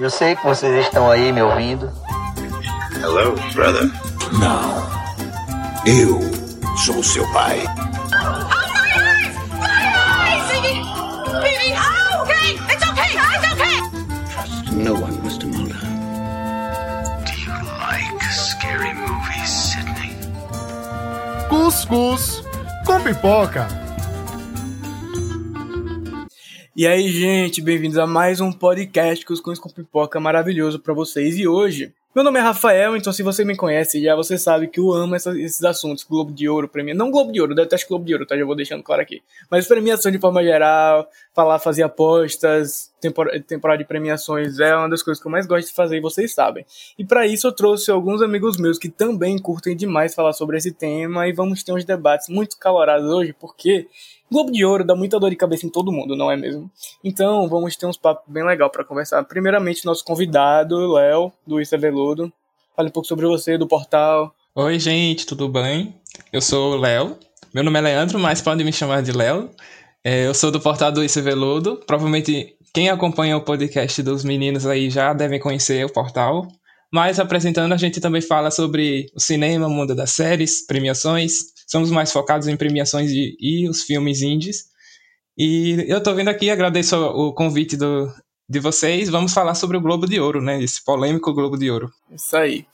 [0.00, 1.92] Eu sei que vocês estão aí me ouvindo.
[2.96, 3.84] Hello, brother.
[4.32, 4.90] Não.
[5.84, 6.18] Eu
[6.78, 7.62] sou seu pai.
[14.72, 15.46] No one, Mr.
[15.46, 15.76] Mulder.
[17.26, 20.16] Do you like scary movies, Sidney?
[21.50, 22.42] Cuscuz
[22.86, 23.79] com pipoca.
[26.80, 31.36] E aí, gente, bem-vindos a mais um podcast Cuscuz com Pipoca maravilhoso para vocês.
[31.36, 34.80] E hoje, meu nome é Rafael, então se você me conhece já, você sabe que
[34.80, 36.94] eu amo essa, esses assuntos, Globo de Ouro, premia...
[36.94, 38.34] não Globo de Ouro, detesto Globo de Ouro, tá?
[38.34, 39.22] Já vou deixando claro aqui.
[39.50, 43.28] Mas premiação de forma geral, falar, fazer apostas, tempor...
[43.46, 46.32] temporada de premiações é uma das coisas que eu mais gosto de fazer e vocês
[46.32, 46.64] sabem.
[46.98, 50.72] E para isso eu trouxe alguns amigos meus que também curtem demais falar sobre esse
[50.72, 53.86] tema e vamos ter uns debates muito calorados hoje, porque
[54.30, 56.70] Globo de Ouro dá muita dor de cabeça em todo mundo, não é mesmo?
[57.02, 59.24] Então, vamos ter uns papos bem legal para conversar.
[59.24, 62.32] Primeiramente, nosso convidado, Léo, do Isa Veludo.
[62.76, 64.32] Fale um pouco sobre você, do portal.
[64.54, 65.94] Oi, gente, tudo bem?
[66.32, 67.18] Eu sou o Léo.
[67.52, 69.50] Meu nome é Leandro, mas podem me chamar de Léo.
[70.04, 71.80] É, eu sou do portal do Isso Veludo.
[71.84, 76.46] Provavelmente quem acompanha o podcast dos meninos aí já devem conhecer o portal.
[76.92, 81.90] Mas apresentando, a gente também fala sobre o cinema, o mundo das séries, premiações, somos
[81.90, 84.64] mais focados em premiações e, e os filmes indies.
[85.38, 88.12] E eu tô vindo aqui, agradeço o convite do,
[88.48, 89.08] de vocês.
[89.08, 90.60] Vamos falar sobre o Globo de Ouro, né?
[90.60, 91.92] Esse polêmico Globo de Ouro.
[92.10, 92.66] Isso aí.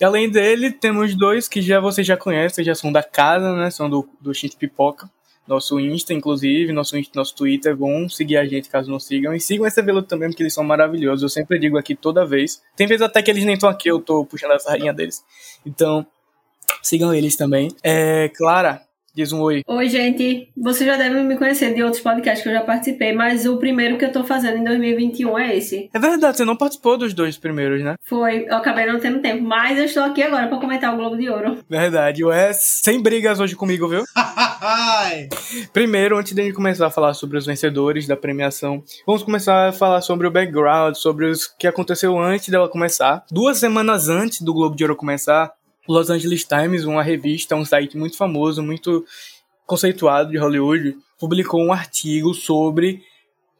[0.00, 3.70] E além dele, temos dois que já vocês já conhecem, já são da casa, né?
[3.70, 5.10] São do, do Chinte Pipoca.
[5.46, 9.34] Nosso Insta, inclusive, nosso, nosso Twitter, vão seguir a gente caso não sigam.
[9.34, 11.22] E sigam esse veludo também, porque eles são maravilhosos.
[11.22, 12.62] Eu sempre digo aqui toda vez.
[12.74, 15.22] Tem vezes até que eles nem estão aqui, eu tô puxando a sardinha deles.
[15.66, 16.06] Então,
[16.84, 17.68] Sigam eles também.
[17.82, 18.82] É, Clara,
[19.14, 19.62] diz um oi.
[19.66, 20.50] Oi, gente.
[20.54, 23.96] Vocês já devem me conhecer de outros podcasts que eu já participei, mas o primeiro
[23.96, 25.88] que eu tô fazendo em 2021 é esse.
[25.94, 27.94] É verdade, você não participou dos dois primeiros, né?
[28.02, 31.16] Foi, eu acabei não tendo tempo, mas eu estou aqui agora para comentar o Globo
[31.16, 31.58] de Ouro.
[31.70, 34.04] Verdade, o S sem brigas hoje comigo, viu?
[35.72, 39.68] Primeiro, antes de a gente começar a falar sobre os vencedores da premiação, vamos começar
[39.68, 43.24] a falar sobre o background, sobre o que aconteceu antes dela começar.
[43.30, 45.52] Duas semanas antes do Globo de Ouro começar,
[45.88, 49.04] Los Angeles Times, uma revista, um site muito famoso, muito
[49.66, 53.02] conceituado de Hollywood, publicou um artigo sobre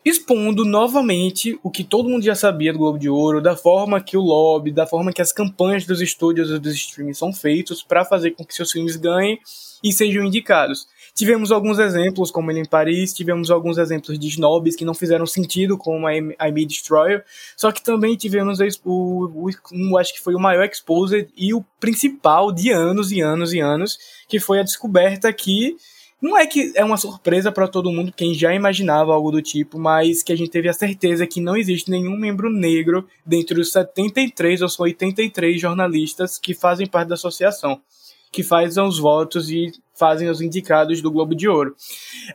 [0.05, 4.17] expondo novamente o que todo mundo já sabia do Globo de Ouro, da forma que
[4.17, 8.05] o lobby, da forma que as campanhas dos estúdios e dos streams são feitos para
[8.05, 9.41] fazer com que seus filmes ganhem
[9.83, 10.87] e sejam indicados.
[11.15, 15.25] Tivemos alguns exemplos, como ele em Paris, tivemos alguns exemplos de snobs que não fizeram
[15.27, 17.25] sentido, como a I May Destroyer,
[17.57, 22.51] só que também tivemos o, o, acho que foi o maior exposed e o principal
[22.51, 23.97] de anos e anos e anos,
[24.29, 25.77] que foi a descoberta que
[26.21, 29.79] não é que é uma surpresa para todo mundo, quem já imaginava algo do tipo,
[29.79, 33.71] mas que a gente teve a certeza que não existe nenhum membro negro dentre os
[33.71, 37.81] 73 ou 83 jornalistas que fazem parte da associação,
[38.35, 41.77] que fazem os votos e fazem os indicados do Globo de Ouro.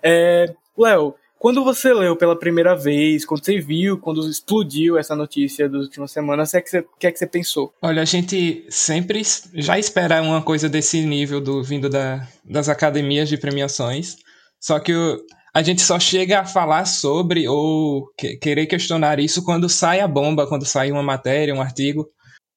[0.01, 0.45] É,
[0.77, 5.83] Léo, quando você leu pela primeira vez, quando você viu, quando explodiu essa notícia das
[5.83, 7.73] últimas semanas, o é que, você, que é que você pensou?
[7.81, 9.21] Olha, a gente sempre
[9.53, 14.15] já espera uma coisa desse nível do vindo da, das academias de premiações,
[14.57, 15.21] só que o,
[15.53, 20.07] a gente só chega a falar sobre ou que, querer questionar isso quando sai a
[20.07, 22.07] bomba, quando sai uma matéria, um artigo.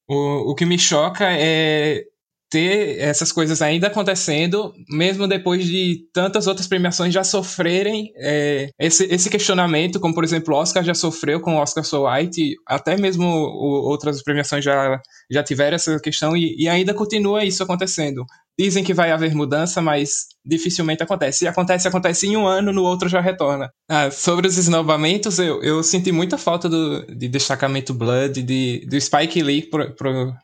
[0.09, 2.05] O, o que me choca é
[2.53, 9.07] ter essas coisas ainda acontecendo, mesmo depois de tantas outras premiações já sofrerem é, esse,
[9.07, 12.95] esse questionamento, como por exemplo o Oscar já sofreu com o Oscar So White, até
[12.99, 18.23] mesmo o, outras premiações já, já tiveram essa questão e, e ainda continua isso acontecendo.
[18.59, 21.39] Dizem que vai haver mudança, mas dificilmente acontece.
[21.39, 23.71] Se acontece, acontece em um ano, no outro já retorna.
[23.89, 29.01] Ah, sobre os esnobamentos, eu, eu senti muita falta do, de destacamento Blood, de, do
[29.01, 30.35] Spike Lee pro, pro,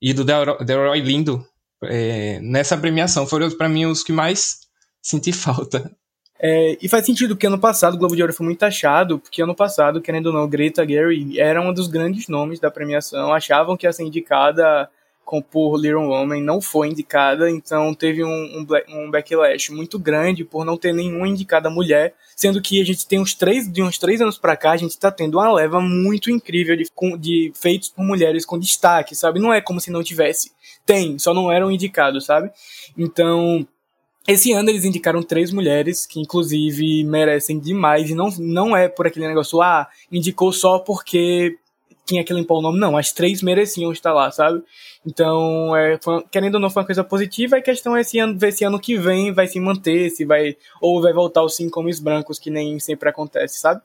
[0.00, 1.44] e do Delroy Lindo
[1.84, 3.26] é, nessa premiação.
[3.26, 4.60] Foram, para mim, os que mais
[5.02, 5.90] senti falta.
[6.38, 9.42] É, e faz sentido que ano passado o Globo de Ouro foi muito taxado, porque
[9.42, 13.32] ano passado, querendo ou não, Greta Gary era um dos grandes nomes da premiação.
[13.32, 14.88] Achavam que ia ser indicada
[15.26, 20.44] com, por Little Woman, não foi indicada, então teve um, um, um, backlash muito grande
[20.44, 23.98] por não ter nenhuma indicada mulher, sendo que a gente tem uns três, de uns
[23.98, 26.86] três anos para cá, a gente está tendo uma leva muito incrível de,
[27.18, 29.40] de feitos por mulheres com destaque, sabe?
[29.40, 30.52] Não é como se não tivesse.
[30.86, 32.48] Tem, só não eram indicados, sabe?
[32.96, 33.66] Então,
[34.28, 38.10] esse ano eles indicaram três mulheres que, inclusive, merecem demais.
[38.10, 41.58] E não, não é por aquele negócio, ah, indicou só porque
[42.06, 42.78] tinha que limpar o nome.
[42.78, 44.62] Não, as três mereciam estar lá, sabe?
[45.04, 47.56] Então, é, foi, querendo ou não, foi uma coisa positiva.
[47.56, 50.56] A questão é esse ano, ver se ano que vem vai se manter, se vai.
[50.80, 53.82] Ou vai voltar os cinco homens brancos, que nem sempre acontece, sabe?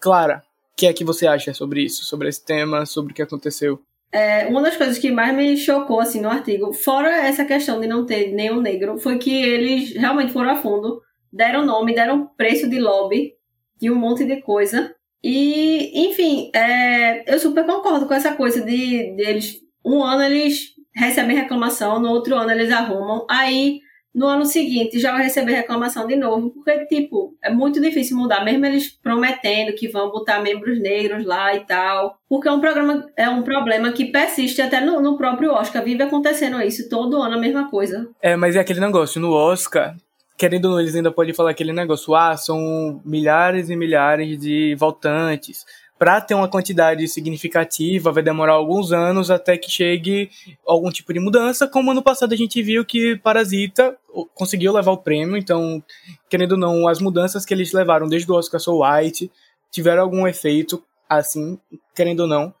[0.00, 0.42] Clara,
[0.78, 3.80] que é que você acha sobre isso, sobre esse tema, sobre o que aconteceu?
[4.12, 7.88] É, uma das coisas que mais me chocou assim no artigo, fora essa questão de
[7.88, 12.70] não ter nenhum negro, foi que eles realmente foram a fundo, deram nome, deram preço
[12.70, 13.34] de lobby
[13.80, 14.94] de um monte de coisa.
[15.22, 19.56] E, enfim, é, eu super concordo com essa coisa de, de eles.
[19.84, 23.80] Um ano eles recebem reclamação, no outro ano eles arrumam, aí
[24.14, 28.44] no ano seguinte já vai receber reclamação de novo, porque, tipo, é muito difícil mudar,
[28.44, 33.06] mesmo eles prometendo que vão botar membros negros lá e tal, porque é um programa,
[33.16, 37.36] é um problema que persiste até no, no próprio Oscar, vive acontecendo isso todo ano
[37.36, 38.08] a mesma coisa.
[38.20, 39.94] É, mas é aquele negócio, no Oscar,
[40.38, 44.76] querendo ou não, eles ainda podem falar aquele negócio, ah, são milhares e milhares de
[44.76, 45.66] votantes,
[45.98, 50.30] para ter uma quantidade significativa, vai demorar alguns anos até que chegue
[50.64, 53.98] algum tipo de mudança, como ano passado a gente viu que Parasita
[54.32, 55.82] conseguiu levar o prêmio, então,
[56.30, 59.30] querendo ou não, as mudanças que eles levaram desde o Oscar So White
[59.72, 61.58] tiveram algum efeito, assim,
[61.96, 62.54] querendo ou não,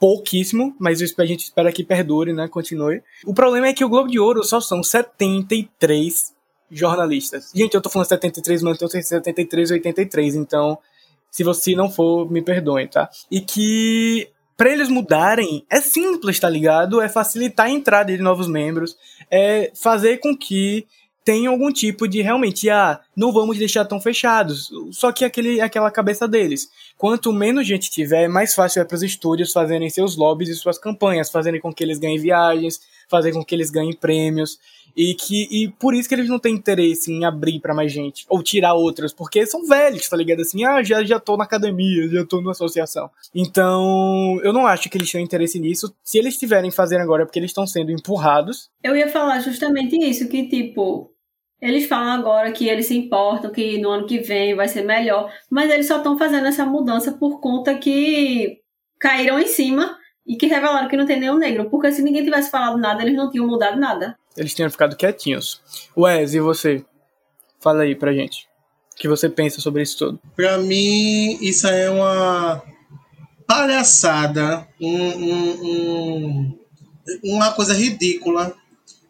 [0.00, 3.02] pouquíssimo, mas a gente espera que perdure, né, continue.
[3.24, 6.33] O problema é que o Globo de Ouro só são 73
[6.74, 7.50] jornalistas.
[7.54, 10.78] Gente, eu tô falando 73, mas eu tô 73 e 83, então
[11.30, 13.10] se você não for, me perdoem, tá?
[13.30, 17.00] E que para eles mudarem é simples, tá ligado?
[17.00, 18.96] É facilitar a entrada de novos membros,
[19.28, 20.86] é fazer com que
[21.24, 24.70] tenha algum tipo de realmente, ah, não vamos deixar tão fechados.
[24.92, 26.68] Só que aquele, aquela cabeça deles.
[26.98, 30.78] Quanto menos gente tiver, mais fácil é para os estúdios fazerem seus lobbies e suas
[30.78, 34.58] campanhas, fazerem com que eles ganhem viagens, fazer com que eles ganhem prêmios.
[34.96, 38.24] E que e por isso que eles não têm interesse em abrir para mais gente
[38.28, 40.40] ou tirar outras, porque são velhos, tá ligado?
[40.40, 43.10] Assim, ah, já já tô na academia, já tô na associação.
[43.34, 45.94] Então, eu não acho que eles tenham interesse nisso.
[46.02, 48.70] Se eles tiverem fazendo agora é porque eles estão sendo empurrados.
[48.82, 51.10] Eu ia falar justamente isso, que tipo,
[51.60, 55.32] eles falam agora que eles se importam, que no ano que vem vai ser melhor,
[55.50, 58.58] mas eles só estão fazendo essa mudança por conta que
[59.00, 61.70] caíram em cima e que revelaram que não tem nenhum negro.
[61.70, 64.16] Porque se ninguém tivesse falado nada, eles não tinham mudado nada.
[64.36, 65.60] Eles tinham ficado quietinhos.
[65.96, 66.84] Wes, e você?
[67.60, 68.48] Fala aí pra gente.
[68.92, 70.20] O que você pensa sobre isso tudo?
[70.36, 72.62] Pra mim, isso é uma
[73.46, 76.58] palhaçada, um, um, um,
[77.24, 78.54] uma coisa ridícula.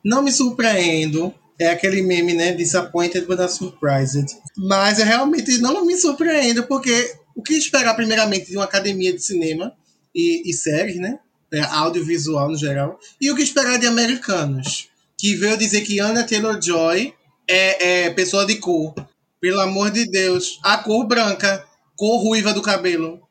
[0.04, 1.34] Não me surpreendo.
[1.58, 2.52] É aquele meme, né?
[2.52, 4.26] Disappointed but not surprised.
[4.56, 9.22] Mas eu realmente não me surpreendo, porque o que esperar primeiramente de uma academia de
[9.22, 9.72] cinema
[10.14, 11.18] e, e séries, né?
[11.52, 12.98] É, audiovisual no geral.
[13.20, 14.88] E o que esperar de americanos?
[15.24, 17.14] Que veio dizer que Anna Taylor-Joy
[17.48, 18.94] é, é pessoa de cor.
[19.40, 20.60] Pelo amor de Deus.
[20.62, 21.64] A cor branca,
[21.96, 23.22] cor ruiva do cabelo.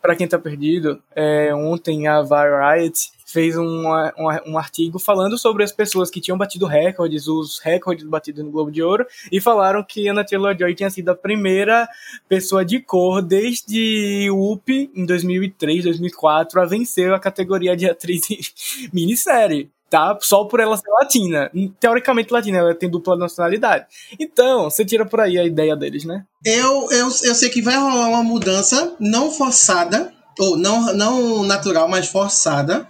[0.00, 5.62] Para quem tá perdido, é, ontem a Variety fez um, um, um, artigo falando sobre
[5.62, 9.84] as pessoas que tinham batido recordes, os recordes batidos no Globo de Ouro, e falaram
[9.84, 11.86] que Anna Taylor-Joy tinha sido a primeira
[12.30, 18.22] pessoa de cor desde UP, em 2003, 2004, a vencer a categoria de atriz
[18.90, 19.70] minissérie.
[19.92, 20.16] Tá?
[20.22, 21.50] Só por ela ser latina.
[21.78, 23.84] Teoricamente latina, ela tem dupla nacionalidade.
[24.18, 26.24] Então, você tira por aí a ideia deles, né?
[26.42, 31.90] Eu, eu, eu sei que vai rolar uma mudança não forçada, ou não, não natural,
[31.90, 32.88] mas forçada,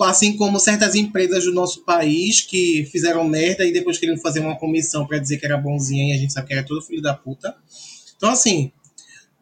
[0.00, 4.56] assim como certas empresas do nosso país que fizeram merda e depois queriam fazer uma
[4.56, 7.12] comissão para dizer que era bonzinha e a gente sabe que era todo filho da
[7.12, 7.56] puta.
[8.16, 8.70] Então, assim,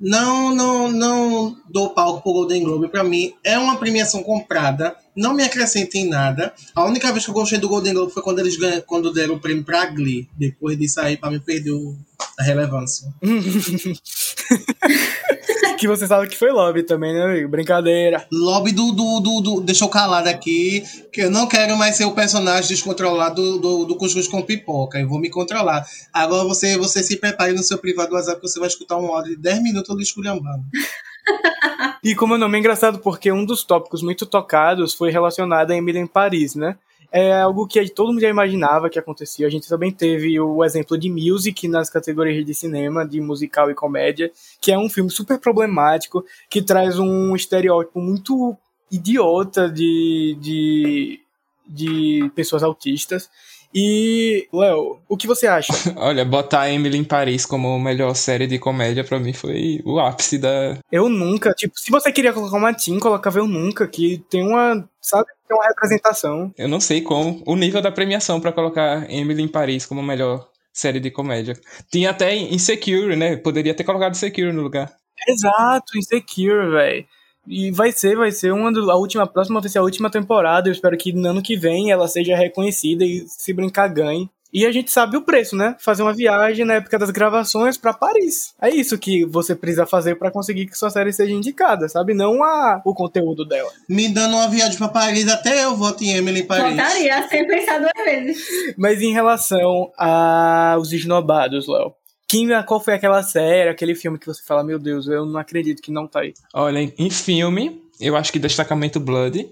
[0.01, 2.89] não, não, não dou palco pro Golden Globe.
[2.89, 6.53] Para mim, é uma premiação comprada, não me acrescenta em nada.
[6.75, 9.35] A única vez que eu gostei do Golden Globe foi quando eles ganham, quando deram
[9.35, 10.29] o prêmio pra Glee.
[10.37, 11.97] Depois disso aí, pra mim, perdeu
[12.39, 13.13] a relevância.
[15.79, 17.49] que você sabe que foi lobby também, né, amigo?
[17.49, 18.27] Brincadeira.
[18.33, 19.61] Lobby do, do, do, do.
[19.61, 23.85] Deixa eu calar daqui, que eu não quero mais ser o personagem descontrolado do, do,
[23.85, 24.99] do Cuscuz com Pipoca.
[24.99, 25.85] Eu vou me controlar.
[26.13, 29.07] Agora você, você se prepare no seu privado do WhatsApp que você vai escutar um
[29.07, 30.65] áudio de 10 minutos do esculhambando.
[32.03, 35.77] e como o nome é engraçado, porque um dos tópicos muito tocados foi relacionado a
[35.77, 36.77] Emily em Paris, né?
[37.17, 39.47] É algo que todo mundo já imaginava que acontecia.
[39.47, 43.75] A gente também teve o exemplo de Music nas categorias de cinema, de musical e
[43.75, 48.57] comédia, que é um filme super problemático, que traz um estereótipo muito
[48.91, 51.21] idiota de, de,
[51.69, 53.31] de pessoas autistas.
[53.73, 55.73] E, Léo, o que você acha?
[55.97, 60.37] Olha, botar Emily em Paris como melhor série de comédia para mim foi o ápice
[60.37, 60.79] da.
[60.91, 64.89] Eu nunca, tipo, se você queria colocar uma Tim, colocava Eu Nunca, que tem uma,
[65.01, 65.27] sabe?
[65.47, 66.53] Tem uma representação.
[66.57, 67.43] Eu não sei como.
[67.47, 71.55] O nível da premiação para colocar Emily em Paris como melhor série de comédia.
[71.91, 73.37] Tinha até Insecure, né?
[73.37, 74.93] Poderia ter colocado Insecure no lugar.
[75.29, 77.07] Exato, Insecure, velho.
[77.47, 80.11] E vai ser, vai ser uma do, a última, a próxima vai ser a última
[80.11, 80.69] temporada.
[80.69, 84.29] Eu espero que no ano que vem ela seja reconhecida e se brincar ganhe.
[84.55, 85.75] E a gente sabe o preço, né?
[85.81, 88.55] Fazer uma viagem na época das gravações para Paris.
[88.63, 92.15] É isso que você precisa fazer para conseguir que sua série seja indicada, sabe?
[92.15, 93.69] Não a, o conteúdo dela.
[93.89, 96.71] Me dando uma viagem pra Paris, até eu voto em Emily em Paris.
[96.71, 98.47] Votaria sem pensar duas vezes.
[98.79, 101.93] Mas em relação aos esnobados, Léo.
[102.29, 105.83] Quem, qual foi aquela série, aquele filme que você fala, meu Deus, eu não acredito
[105.83, 106.33] que não tá aí.
[106.55, 109.51] Olha, em filme, eu acho que Destacamento Blood,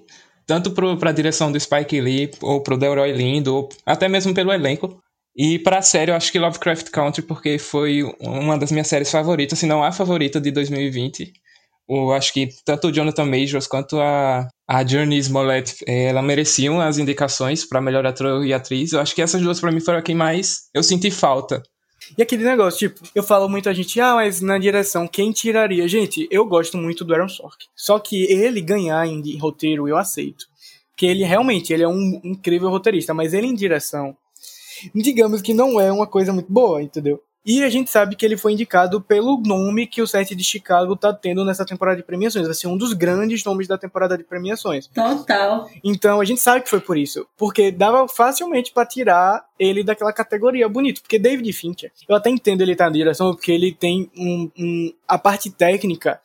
[0.53, 4.53] tanto pro, pra direção do Spike Lee, ou pro Delroy Lindo, ou até mesmo pelo
[4.53, 5.01] elenco.
[5.35, 9.59] E pra série, eu acho que Lovecraft Country, porque foi uma das minhas séries favoritas,
[9.59, 11.33] se não a favorita de 2020.
[11.89, 16.83] Eu acho que tanto o Jonathan Majors quanto a, a Journey Smollett, eh, ela mereciam
[16.83, 18.93] as indicações para melhor ator e atriz.
[18.93, 21.63] Eu acho que essas duas para mim foram quem mais eu senti falta.
[22.17, 25.89] E aquele negócio, tipo, eu falo muito a gente, ah, mas na direção, quem tiraria?
[25.89, 27.69] Gente, eu gosto muito do Aaron Sorkin.
[27.75, 30.47] Só que ele ganhar em, roteiro, eu aceito.
[30.91, 34.17] Porque ele realmente, ele é um incrível roteirista, mas ele em direção,
[34.95, 37.23] digamos que não é uma coisa muito boa, entendeu?
[37.45, 40.95] E a gente sabe que ele foi indicado pelo nome que o set de Chicago
[40.95, 42.47] tá tendo nessa temporada de premiações.
[42.47, 44.87] Vai ser um dos grandes nomes da temporada de premiações.
[44.87, 45.69] Total.
[45.83, 47.27] Então a gente sabe que foi por isso.
[47.37, 51.03] Porque dava facilmente pra tirar ele daquela categoria bonito.
[51.03, 54.93] Porque David Fincher, eu até entendo ele estar na direção, porque ele tem um, um-
[55.09, 56.21] a parte técnica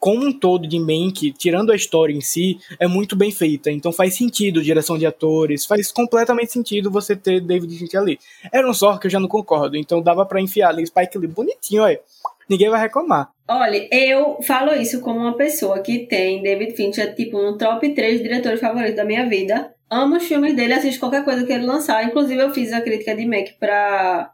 [0.00, 3.70] como um todo de Mank, tirando a história em si, é muito bem feita.
[3.70, 8.18] Então faz sentido direção de atores, faz completamente sentido você ter David Fincher ali.
[8.52, 12.00] Aaron Sorkin eu já não concordo, então dava pra enfiar ali Spike Lee bonitinho, olha.
[12.48, 13.30] Ninguém vai reclamar.
[13.46, 18.20] Olha, eu falo isso como uma pessoa que tem David Fincher, tipo, no top 3
[18.20, 19.72] diretores favoritos da minha vida.
[19.88, 22.04] Amo os filmes dele, assisto qualquer coisa que ele lançar.
[22.04, 24.32] Inclusive, eu fiz a crítica de Mac pra,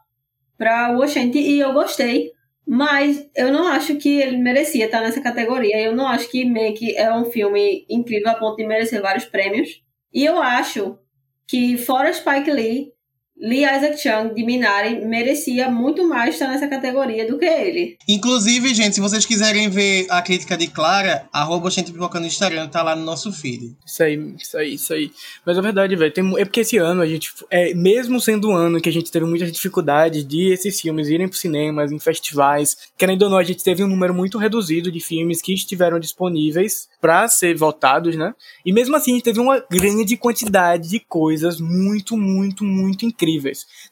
[0.57, 2.31] pra Washington e eu gostei.
[2.67, 5.79] Mas eu não acho que ele merecia estar nessa categoria.
[5.79, 9.81] Eu não acho que Mac é um filme incrível a ponto de merecer vários prêmios.
[10.13, 10.99] E eu acho
[11.47, 12.91] que, fora Spike Lee,
[13.39, 17.97] Lee Isaac Chung de Minari merecia muito mais estar nessa categoria do que ele.
[18.07, 22.67] Inclusive, gente, se vocês quiserem ver a crítica de Clara, arroba gente pipoca no Instagram,
[22.67, 23.75] tá lá no nosso feed.
[23.85, 25.11] Isso aí, isso aí, isso aí.
[25.45, 28.81] Mas a verdade, velho, é porque esse ano a gente, é, mesmo sendo um ano
[28.81, 33.21] que a gente teve muitas dificuldades de esses filmes irem pro cinemas, em festivais, querendo
[33.23, 37.27] ou não, a gente teve um número muito reduzido de filmes que estiveram disponíveis pra
[37.27, 38.33] ser votados, né?
[38.65, 43.26] E mesmo assim a gente teve uma grande quantidade de coisas muito, muito, muito incríveis.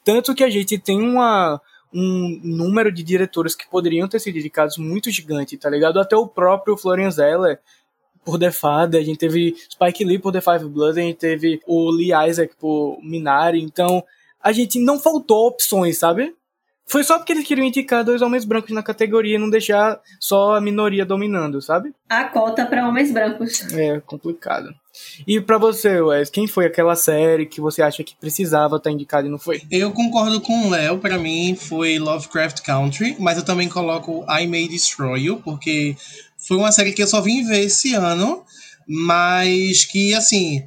[0.03, 1.59] Tanto que a gente tem uma
[1.93, 5.97] um número de diretores que poderiam ter sido dedicados muito gigante, tá ligado?
[5.97, 7.59] Até o próprio Florian Zeller
[8.25, 11.61] por The Father, a gente teve Spike Lee por The Five Bloods, a gente teve
[11.65, 14.03] o Lee Isaac por Minari, então
[14.41, 16.35] a gente não faltou opções, sabe?
[16.87, 20.55] Foi só porque eles queriam indicar dois homens brancos na categoria e não deixar só
[20.55, 21.93] a minoria dominando, sabe?
[22.09, 23.61] A cota para homens brancos.
[23.73, 24.75] É complicado.
[25.27, 29.27] E pra você, Wes, quem foi aquela série que você acha que precisava estar indicada
[29.27, 29.61] e não foi?
[29.71, 34.47] Eu concordo com o Léo, pra mim foi Lovecraft Country, mas eu também coloco I
[34.47, 35.95] May Destroy You, porque
[36.37, 38.43] foi uma série que eu só vim ver esse ano,
[38.87, 40.63] mas que, assim,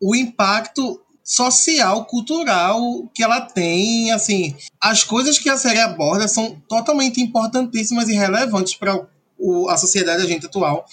[0.00, 6.60] o impacto social, cultural que ela tem, assim, as coisas que a série aborda são
[6.68, 9.06] totalmente importantíssimas e relevantes para
[9.68, 10.84] a sociedade da gente atual,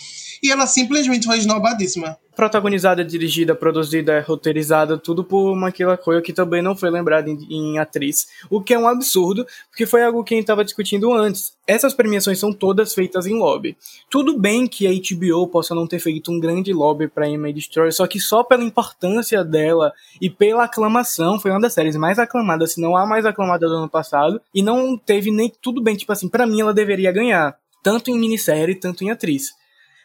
[0.44, 2.18] e ela simplesmente foi esnobadíssima.
[2.36, 7.78] protagonizada, dirigida, produzida, roteirizada, tudo por Maquila Coelho, que também não foi lembrada em, em
[7.78, 8.28] atriz.
[8.50, 11.52] O que é um absurdo, porque foi algo que a gente estava discutindo antes.
[11.68, 13.76] Essas premiações são todas feitas em lobby.
[14.10, 17.92] Tudo bem que a HBO possa não ter feito um grande lobby para Emma Destroy,
[17.92, 19.92] só que só pela importância dela
[20.22, 23.76] e pela aclamação, foi uma das séries mais aclamadas, se não a mais aclamada do
[23.76, 27.58] ano passado, e não teve nem tudo bem, tipo assim, para mim ela deveria ganhar,
[27.84, 29.59] tanto em minissérie, tanto em atriz.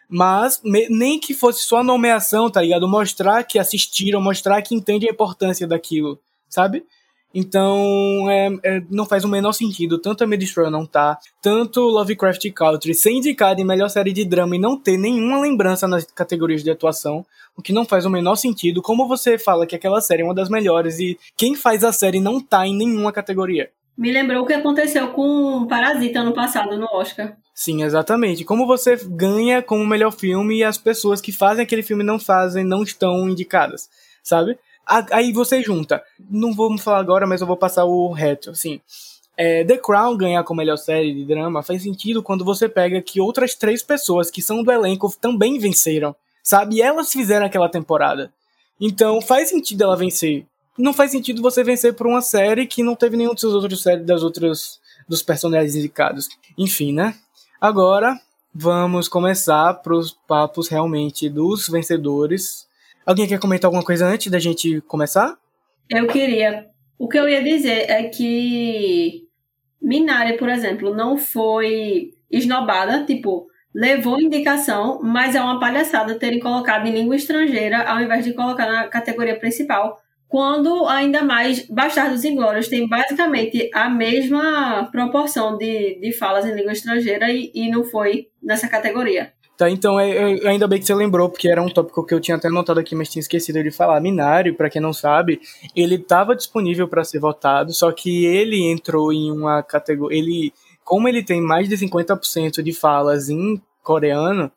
[0.09, 2.87] Mas me- nem que fosse só nomeação, tá ligado?
[2.89, 6.19] Mostrar que assistiram, mostrar que entende a importância daquilo,
[6.49, 6.85] sabe?
[7.35, 12.49] Então, é, é, não faz o menor sentido tanto a Destroyer não tá, tanto Lovecraft
[12.53, 16.63] Country ser indicado em melhor série de drama e não ter nenhuma lembrança nas categorias
[16.63, 18.81] de atuação, o que não faz o menor sentido.
[18.81, 22.21] Como você fala que aquela série é uma das melhores e quem faz a série
[22.21, 23.69] não tá em nenhuma categoria?
[23.99, 27.37] Me lembrou o que aconteceu com Parasita ano passado no Oscar.
[27.55, 28.45] Sim, exatamente.
[28.45, 32.65] Como você ganha como melhor filme e as pessoas que fazem aquele filme não fazem,
[32.65, 33.89] não estão indicadas,
[34.25, 34.59] sabe?
[35.13, 36.03] Aí você junta.
[36.29, 38.81] Não vou falar agora, mas eu vou passar o reto, assim.
[39.37, 43.21] É, The Crown ganhar como melhor série de drama faz sentido quando você pega que
[43.21, 46.83] outras três pessoas que são do elenco também venceram, sabe?
[46.83, 48.33] Elas fizeram aquela temporada.
[48.81, 50.45] Então faz sentido ela vencer.
[50.77, 53.81] Não faz sentido você vencer por uma série que não teve nenhum dos seus outros
[53.81, 56.29] séries das outras dos personagens indicados.
[56.59, 57.15] Enfim, né?
[57.61, 58.19] Agora
[58.55, 62.69] vamos começar pros papos realmente dos vencedores.
[63.05, 65.37] Alguém quer comentar alguma coisa antes da gente começar?
[65.91, 66.67] Eu queria
[66.99, 69.25] O que eu ia dizer é que
[69.83, 76.87] Minari, por exemplo, não foi esnobada, tipo, levou indicação, mas é uma palhaçada terem colocado
[76.87, 80.01] em língua estrangeira ao invés de colocar na categoria principal.
[80.35, 86.73] Quando, ainda mais, Bastardos Inglórios tem basicamente a mesma proporção de, de falas em língua
[86.73, 89.33] estrangeira e, e não foi nessa categoria.
[89.57, 92.19] Tá, então é, é, ainda bem que você lembrou, porque era um tópico que eu
[92.19, 94.01] tinha até anotado aqui, mas tinha esquecido de falar.
[94.01, 95.41] Minari, para quem não sabe,
[95.77, 100.19] ele estava disponível para ser votado, só que ele entrou em uma categoria.
[100.19, 104.51] Ele, como ele tem mais de 50% de falas em coreano,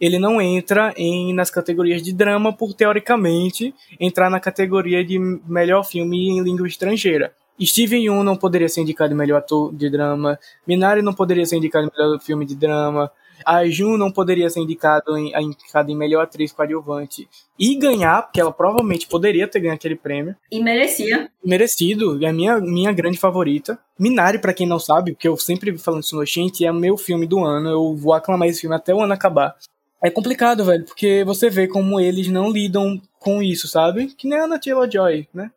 [0.00, 5.84] ele não entra em, nas categorias de drama por, teoricamente, entrar na categoria de melhor
[5.84, 7.32] filme em língua estrangeira.
[7.60, 11.90] Steven Yeun não poderia ser indicado melhor ator de drama, Minari não poderia ser indicado
[11.96, 13.10] melhor filme de drama,
[13.44, 18.40] a Jun não poderia ser indicado em, indicada em melhor atriz coadjuvante e ganhar, porque
[18.40, 20.34] ela provavelmente poderia ter ganho aquele prêmio.
[20.50, 21.30] E merecia.
[21.44, 23.78] Merecido, é a minha, minha grande favorita.
[23.98, 27.26] Minari, para quem não sabe, porque eu sempre falando isso no Gente, é meu filme
[27.26, 29.54] do ano, eu vou aclamar esse filme até o ano acabar.
[30.02, 34.08] É complicado, velho, porque você vê como eles não lidam com isso, sabe?
[34.08, 35.50] Que nem a Ana Taylor-Joy, né?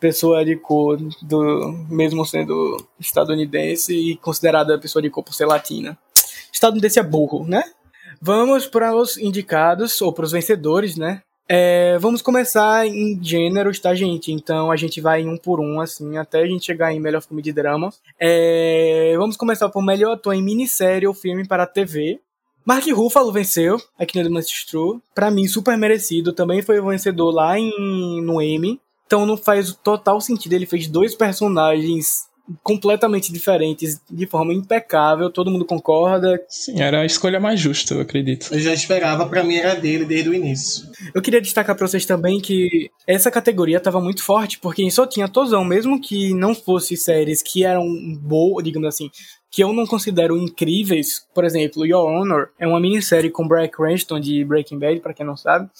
[0.00, 5.96] Pessoa de cor, do, mesmo sendo estadunidense e considerada pessoa de cor por ser latina
[6.54, 7.62] estadunidense é burro, né?
[8.20, 11.20] Vamos para os indicados, ou para os vencedores, né?
[11.46, 14.32] É, vamos começar em gêneros, tá, gente?
[14.32, 17.42] Então a gente vai um por um, assim, até a gente chegar em melhor filme
[17.42, 17.92] de drama.
[18.18, 22.18] É, vamos começar por melhor ator em minissérie ou filme para TV.
[22.64, 25.00] Mark Ruffalo venceu aqui no The Must True.
[25.14, 26.32] Pra mim, super merecido.
[26.32, 28.80] Também foi vencedor lá em, no Emmy.
[29.06, 30.54] Então não faz total sentido.
[30.54, 32.26] Ele fez dois personagens
[32.62, 36.40] completamente diferentes de forma impecável, todo mundo concorda.
[36.48, 38.52] Sim, era a escolha mais justa, eu acredito.
[38.52, 40.86] Eu já esperava, para mim era dele desde o início.
[41.14, 45.28] Eu queria destacar para vocês também que essa categoria estava muito forte, porque só tinha
[45.28, 47.84] Tozão, mesmo que não fosse séries que eram
[48.20, 49.10] boas, digamos assim,
[49.50, 54.20] que eu não considero incríveis, por exemplo, Your Honor é uma minissérie com Brad Cranston
[54.20, 55.70] de Breaking Bad, para quem não sabe,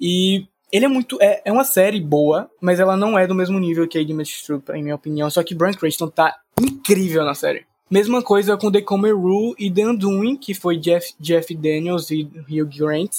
[0.00, 1.16] e ele é muito.
[1.22, 4.24] É, é uma série boa, mas ela não é do mesmo nível que a Game
[4.44, 5.30] Troop, em minha opinião.
[5.30, 7.64] Só que Bryan Cranston tá incrível na série.
[7.88, 12.28] Mesma coisa com The Comer Rule e The Undoing, que foi Jeff, Jeff Daniels e
[12.50, 13.12] Hugh Grant.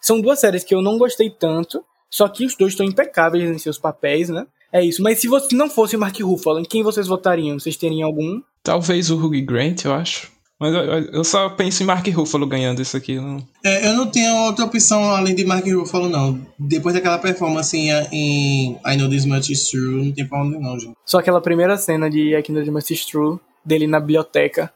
[0.00, 3.58] São duas séries que eu não gostei tanto, só que os dois estão impecáveis em
[3.58, 4.44] seus papéis, né?
[4.72, 5.00] É isso.
[5.00, 7.56] Mas se você não fosse Mark Ruffalo, em quem vocês votariam?
[7.56, 8.42] Vocês teriam algum?
[8.64, 10.32] Talvez o Hugh Grant, eu acho.
[10.58, 13.16] Mas eu, eu, só penso em Mark Ruffalo ganhando isso aqui.
[13.16, 13.46] Não...
[13.62, 16.40] É, eu não tenho outra opção além de Mark Ruffalo, não.
[16.58, 20.58] Depois daquela performance em, em I Know This Much Is True, não tem pra onde
[20.58, 20.94] não, gente.
[21.04, 24.72] Só aquela primeira cena de I Know This Much Is True, dele na biblioteca,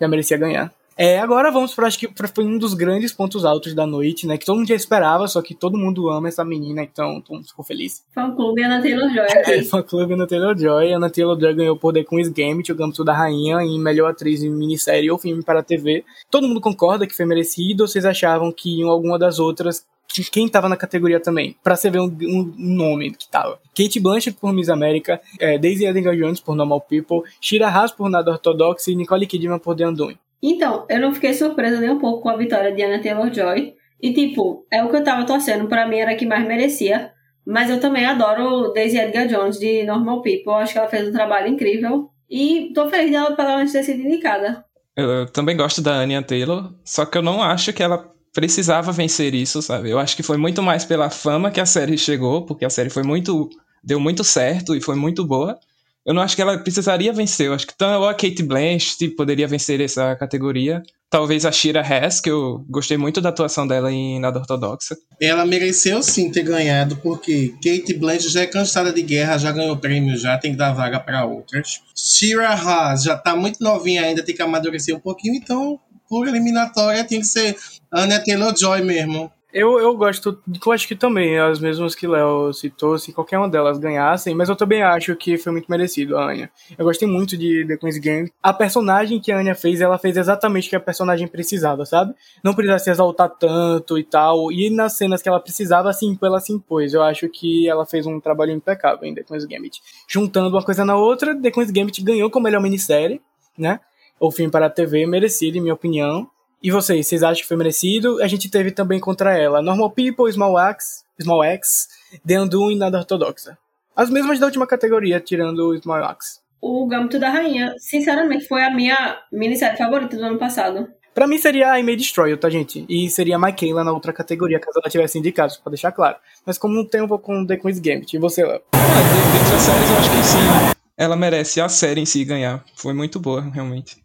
[0.00, 0.72] já merecia ganhar.
[0.96, 4.38] É, agora vamos para acho que foi um dos grandes pontos altos da noite, né?
[4.38, 7.48] Que todo mundo já esperava, só que todo mundo ama essa menina, então todo mundo
[7.48, 8.04] ficou feliz.
[8.14, 9.24] Fã clube Ana Taylor Joy.
[9.54, 10.92] É, fã clube Ana Taylor Joy.
[10.92, 14.42] Ana Taylor Joy ganhou por The Queen's Gambit, o Gambito da Rainha, em melhor atriz
[14.42, 16.04] em minissérie ou filme para a TV.
[16.30, 19.84] Todo mundo concorda que foi merecido, ou vocês achavam que em alguma das outras
[20.30, 23.58] quem tava na categoria também, pra você ver um, um nome que tava.
[23.74, 28.08] Kate Blanchett por Miss América, é, Daisy Edgar Jones por Normal People, Shira Haas por
[28.08, 30.18] Nada Ortodoxa e Nicole Kidman por The Undoing.
[30.46, 33.72] Então, eu não fiquei surpresa nem um pouco com a vitória de Anna Taylor-Joy.
[34.02, 35.66] E, tipo, é o que eu tava torcendo.
[35.66, 37.10] Pra mim, era a que mais merecia.
[37.46, 40.52] Mas eu também adoro Daisy Edgar Jones, de Normal People.
[40.52, 42.10] Acho que ela fez um trabalho incrível.
[42.28, 44.62] E tô feliz dela pela ela ter sido indicada.
[44.94, 49.34] Eu também gosto da Anya Taylor, só que eu não acho que ela precisava vencer
[49.34, 49.90] isso, sabe?
[49.90, 52.90] Eu acho que foi muito mais pela fama que a série chegou, porque a série
[52.90, 53.48] foi muito.
[53.82, 55.58] deu muito certo e foi muito boa
[56.04, 57.46] eu não acho que ela precisaria vencer.
[57.46, 60.82] Eu acho que então, a Kate Blanchett poderia vencer essa categoria.
[61.08, 64.96] Talvez a Shira Hess, que eu gostei muito da atuação dela em Nada Ortodoxa.
[65.20, 69.76] Ela mereceu sim ter ganhado, porque Kate Blanchett já é cansada de guerra, já ganhou
[69.76, 71.80] prêmio, já tem que dar vaga para outras.
[71.96, 77.04] Shira Haas já tá muito novinha ainda, tem que amadurecer um pouquinho, então por eliminatória
[77.04, 77.56] tem que ser
[77.92, 79.32] Anna Taylor-Joy mesmo.
[79.54, 80.36] Eu, eu gosto,
[80.66, 84.48] eu acho que também, as mesmas que Léo citou, se qualquer uma delas ganhassem, mas
[84.48, 86.50] eu também acho que foi muito merecido a Anya.
[86.76, 88.32] Eu gostei muito de The Queen's Game.
[88.42, 92.12] A personagem que a Anya fez, ela fez exatamente o que a personagem precisava, sabe?
[92.42, 96.40] Não precisava se exaltar tanto e tal, e nas cenas que ela precisava, assim, ela
[96.40, 96.92] se impôs.
[96.92, 99.80] Eu acho que ela fez um trabalho impecável em The Queen's Gambit.
[100.08, 103.20] Juntando uma coisa na outra, The Queen's Gambit ganhou como melhor minissérie,
[103.56, 103.78] né?
[104.18, 106.28] O filme para a TV, merecido, em minha opinião.
[106.64, 108.22] E vocês, vocês acham que foi merecido?
[108.22, 111.88] A gente teve também contra ela Normal People, Small X, Small X,
[112.26, 113.58] The Undo e Nada Ortodoxa.
[113.94, 116.40] As mesmas da última categoria, tirando o Small X.
[116.62, 120.88] O Gambito da Rainha, sinceramente, foi a minha minissérie favorita do ano passado.
[121.14, 122.86] Pra mim seria a May Destroyer, tá, gente?
[122.88, 126.16] E seria a Michaela na outra categoria, caso ela tivesse indicado, só pra deixar claro.
[126.46, 128.16] Mas como não tem, eu vou com The Queen's Gambit.
[128.16, 128.62] E você, Léo?
[128.72, 130.74] Ah, de- dentre as séries, eu acho que sim.
[130.96, 132.64] Ela merece a série em si ganhar.
[132.74, 134.02] Foi muito boa, realmente.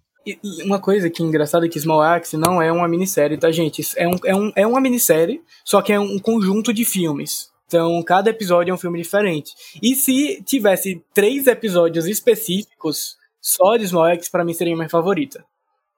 [0.66, 3.82] Uma coisa que é engraçada é que Small Axe não é uma minissérie, tá, gente?
[3.96, 7.50] É, um, é, um, é uma minissérie, só que é um conjunto de filmes.
[7.68, 9.54] Então, cada episódio é um filme diferente.
[9.82, 15.44] E se tivesse três episódios específicos só de Small Axe, pra mim seria minha favorita.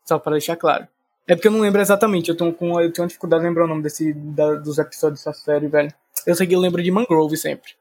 [0.06, 0.88] Só pra deixar claro.
[1.28, 3.68] É porque eu não lembro exatamente, eu, tô com, eu tenho dificuldade de lembrar o
[3.68, 5.94] nome desse, da- dos episódios dessa série, velho.
[6.28, 7.72] Eu sei que eu lembro de Mangrove sempre.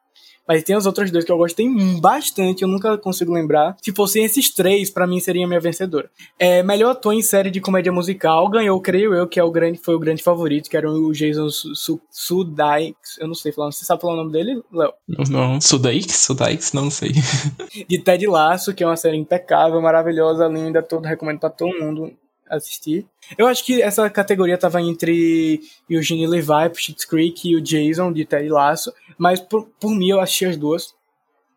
[0.48, 1.68] Mas tem os outros dois que eu gostei
[2.00, 3.76] bastante, eu nunca consigo lembrar.
[3.80, 6.10] Se fossem esses três, pra mim seria a minha vencedora.
[6.38, 9.78] É, melhor ator em série de comédia musical ganhou, creio eu, que é o grande,
[9.78, 13.16] foi o grande favorito, que era o Jason Su- Su- Sudeikis.
[13.20, 14.92] Eu não sei falar, você sabe falar o nome dele, Léo?
[15.30, 16.06] Não, Sudaix?
[16.16, 16.72] Sudaix?
[16.72, 17.12] Não sei.
[17.88, 22.12] De Ted Lasso, que é uma série impecável, maravilhosa, linda, todo recomendo pra todo mundo
[22.50, 23.06] assistir.
[23.38, 28.24] Eu acho que essa categoria tava entre Eugene Levi, Schitt's Creek e o Jason de
[28.24, 30.94] Ted Lasso, mas por, por mim eu assisti as duas.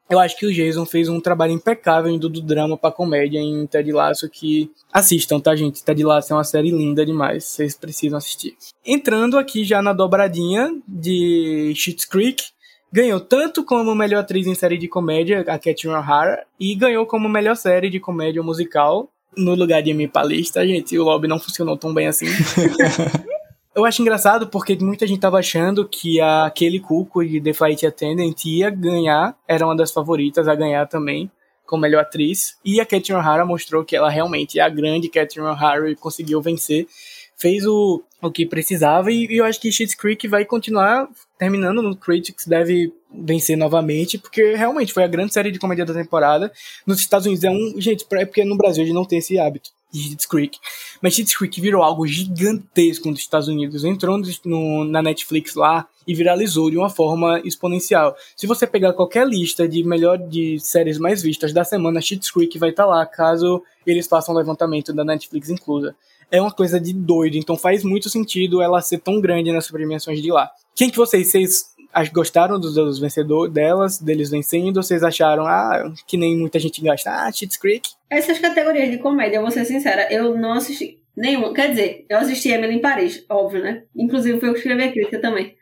[0.10, 3.65] Eu acho que o Jason fez um trabalho impecável indo do drama pra comédia em
[3.65, 5.84] Ted Lasso que assistam, tá, gente?
[5.84, 8.56] Ted Lasso é uma série linda demais, vocês precisam assistir.
[8.86, 12.43] Entrando aqui já na dobradinha de Schitt's Creek,
[12.91, 17.27] ganhou tanto como melhor atriz em série de comédia, a Catherine O'Hara, e ganhou como
[17.27, 20.98] melhor série de comédia musical no lugar de Amy Palista, gente.
[20.98, 22.28] O lobby não funcionou tão bem assim.
[23.76, 27.86] Eu acho engraçado porque muita gente tava achando que a Kelly Cuco de The Flight
[27.88, 31.30] Attendant ia ganhar, era uma das favoritas a ganhar também,
[31.65, 32.56] como melhor atriz.
[32.63, 36.39] E a Catherine O'Hara mostrou que ela realmente é a grande Catherine O'Hara e conseguiu
[36.39, 36.86] vencer.
[37.43, 41.82] Fez o, o que precisava e, e eu acho que Schitt's Creek vai continuar terminando
[41.82, 46.53] no Critics, deve vencer novamente, porque realmente foi a grande série de comédia da temporada.
[46.88, 47.82] Nos Estados Unidos é um...
[47.82, 50.58] Gente, é porque no Brasil a gente não tem esse hábito de Schitt's Creek.
[51.01, 53.84] Mas Schitt's Creek virou algo gigantesco nos Estados Unidos.
[53.84, 58.15] Entrou no, na Netflix lá e viralizou de uma forma exponencial.
[58.38, 62.58] Se você pegar qualquer lista de melhor de séries mais vistas da semana, Schitt's Creek
[62.58, 65.93] vai estar lá, caso eles façam um levantamento da Netflix inclusa.
[66.34, 70.19] É uma coisa de doido, então faz muito sentido ela ser tão grande nas premiações
[70.19, 70.50] de lá.
[70.76, 71.76] Quem que vocês, vocês
[72.12, 74.78] gostaram dos, dos vencedores delas, deles vencendo?
[74.78, 77.88] Ou vocês acharam, ah, que nem muita gente gasta, ah, Schitt's Creek?
[78.10, 81.54] Essas categorias de comédia, eu vou ser sincera, eu não assisti nenhuma.
[81.54, 83.84] Quer dizer, eu assisti Emily em Paris, óbvio, né?
[83.96, 85.56] Inclusive foi eu que escrevi a crítica também.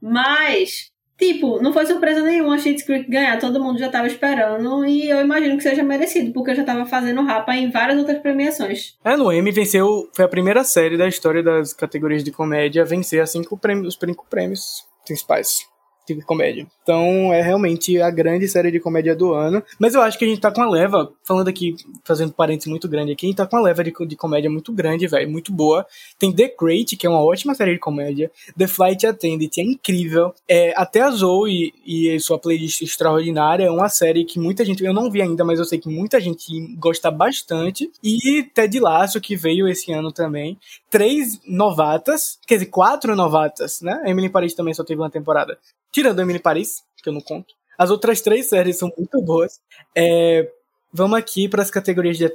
[0.00, 3.38] Mas, tipo, não foi surpresa nenhuma a Schitt's Creek ganhar.
[3.38, 6.84] Todo mundo já tava esperando e eu imagino que seja merecido, porque eu já tava
[6.86, 8.96] fazendo rapa em várias outras premiações.
[9.04, 12.86] É, no Emmy venceu, foi a primeira série da história das categorias de comédia a
[12.86, 15.71] vencer as cinco prêmios, os cinco prêmios principais
[16.06, 16.66] de comédia.
[16.82, 19.62] Então é realmente a grande série de comédia do ano.
[19.78, 22.88] Mas eu acho que a gente tá com uma leva, falando aqui, fazendo parênteses muito
[22.88, 25.52] grande aqui, a gente tá com uma leva de, de comédia muito grande, velho, muito
[25.52, 25.86] boa.
[26.18, 28.30] Tem The Great, que é uma ótima série de comédia.
[28.56, 30.34] The Flight Attendant é incrível.
[30.48, 34.92] É, até a Zoe e sua playlist extraordinária é uma série que muita gente, eu
[34.92, 36.44] não vi ainda, mas eu sei que muita gente
[36.78, 37.90] gosta bastante.
[38.02, 40.58] E Ted Lasso, que veio esse ano também.
[40.90, 44.02] Três novatas, quer dizer, quatro novatas, né?
[44.06, 45.58] Emily Paris também só teve uma temporada.
[45.92, 47.54] Tirando Emily Paris, que eu não conto.
[47.76, 49.60] As outras três séries são muito boas.
[49.94, 50.50] É,
[50.92, 52.26] vamos aqui para as categorias de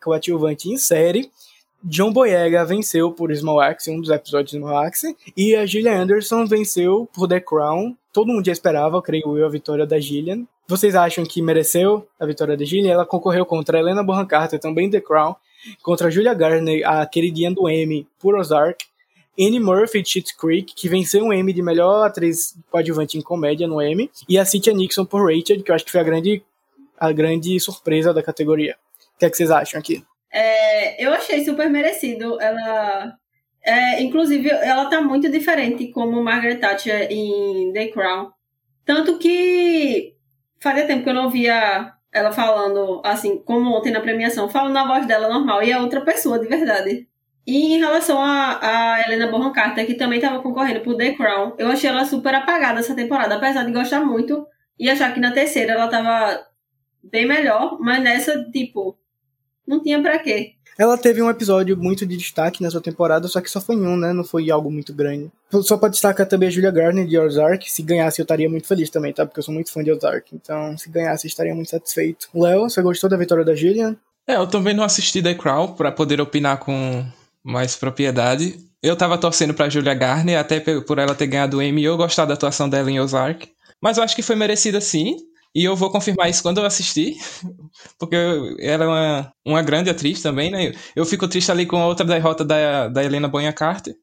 [0.00, 1.30] coadjuvante em série.
[1.82, 6.00] John Boyega venceu por Small Axe, um dos episódios de Small Axe, e a Gillian
[6.00, 7.94] Anderson venceu por The Crown.
[8.10, 10.46] Todo mundo já esperava, creio eu, a vitória da Gillian.
[10.66, 12.92] Vocês acham que mereceu a vitória da Gillian?
[12.92, 15.36] Ela concorreu contra Helena Bonham Carter, também The Crown,
[15.82, 18.86] contra Julia Garner, a queridinha do Emmy, por Ozark,
[19.38, 23.66] Annie Murphy de Schitt's Creek, que venceu um Emmy de melhor atriz coadjuvante em comédia
[23.66, 26.42] no Emmy, e a Cynthia Nixon por Rachel, que eu acho que foi a grande,
[26.98, 28.76] a grande surpresa da categoria.
[29.14, 30.04] O que, é que vocês acham aqui?
[30.32, 32.40] É, eu achei super merecido.
[32.40, 33.14] Ela.
[33.62, 38.30] é, inclusive, ela tá muito diferente como Margaret Thatcher em The Crown.
[38.84, 40.14] Tanto que
[40.60, 44.86] fazia tempo que eu não via ela falando assim, como ontem na premiação, falando na
[44.86, 47.08] voz dela normal, e é outra pessoa de verdade.
[47.46, 51.54] E em relação a, a Helena Bonham Carter, que também estava concorrendo por The Crown,
[51.58, 54.46] eu achei ela super apagada essa temporada, apesar de gostar muito
[54.78, 56.42] e achar que na terceira ela tava
[57.02, 58.96] bem melhor, mas nessa, tipo,
[59.66, 60.54] não tinha pra quê.
[60.76, 63.96] Ela teve um episódio muito de destaque nessa temporada, só que só foi em um,
[63.96, 64.12] né?
[64.12, 65.30] Não foi algo muito grande.
[65.62, 67.70] Só pra destacar também a Julia Garner de Ozark.
[67.70, 69.24] Se ganhasse, eu estaria muito feliz também, tá?
[69.24, 70.34] Porque eu sou muito fã de Ozark.
[70.34, 72.28] Então, se ganhasse, eu estaria muito satisfeito.
[72.34, 73.96] Léo, você gostou da vitória da Gillian?
[74.26, 77.04] É, eu também não assisti The Crown pra poder opinar com
[77.44, 78.56] mais propriedade.
[78.82, 81.96] Eu tava torcendo pra Julia Garner, até por ela ter ganhado o Emmy e eu
[81.96, 83.48] gostar da atuação dela em Ozark.
[83.80, 85.16] Mas eu acho que foi merecida sim.
[85.54, 87.16] E eu vou confirmar isso quando eu assistir,
[87.96, 88.16] porque
[88.58, 90.74] ela é uma, uma grande atriz também, né?
[90.96, 93.94] Eu fico triste ali com a outra derrota da, da Helena Bonham Carter.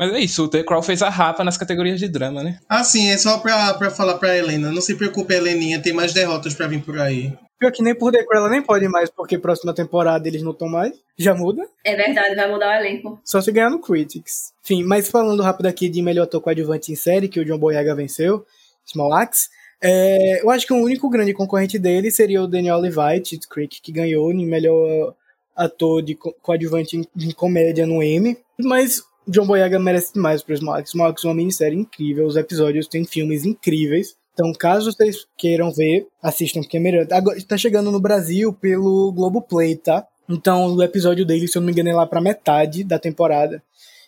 [0.00, 2.58] Mas é isso, o The Crow fez a rapa nas categorias de drama, né?
[2.66, 4.72] Ah, sim, é só pra, pra falar pra Helena.
[4.72, 7.36] Não se preocupe, Heleninha, tem mais derrotas pra vir por aí.
[7.58, 10.52] Pior que nem por The Crow ela nem pode mais, porque próxima temporada eles não
[10.52, 10.94] estão mais.
[11.18, 11.68] Já muda.
[11.84, 13.20] É verdade, vai mudar o elenco.
[13.22, 14.54] Só se ganhar no Critics.
[14.64, 17.94] Enfim, mas falando rápido aqui de melhor ator coadjuvante em série, que o John Boyega
[17.94, 18.46] venceu,
[18.90, 19.50] Small Axe.
[19.82, 23.92] É, eu acho que o único grande concorrente dele seria o Daniel Levite, Creek, que
[23.92, 25.14] ganhou em melhor
[25.54, 28.38] ator de co coadjuvante em, em comédia no Emmy.
[28.58, 30.90] Mas John Boyega merece demais para Small Axe.
[30.90, 34.16] Small Axe é uma minissérie incrível, os episódios têm filmes incríveis.
[34.32, 37.06] Então, caso vocês queiram ver, assistam, porque é melhor.
[37.12, 40.06] Agora, está chegando no Brasil pelo Globoplay, tá?
[40.28, 43.62] Então, o episódio dele, se eu não me engano, é lá pra metade da temporada.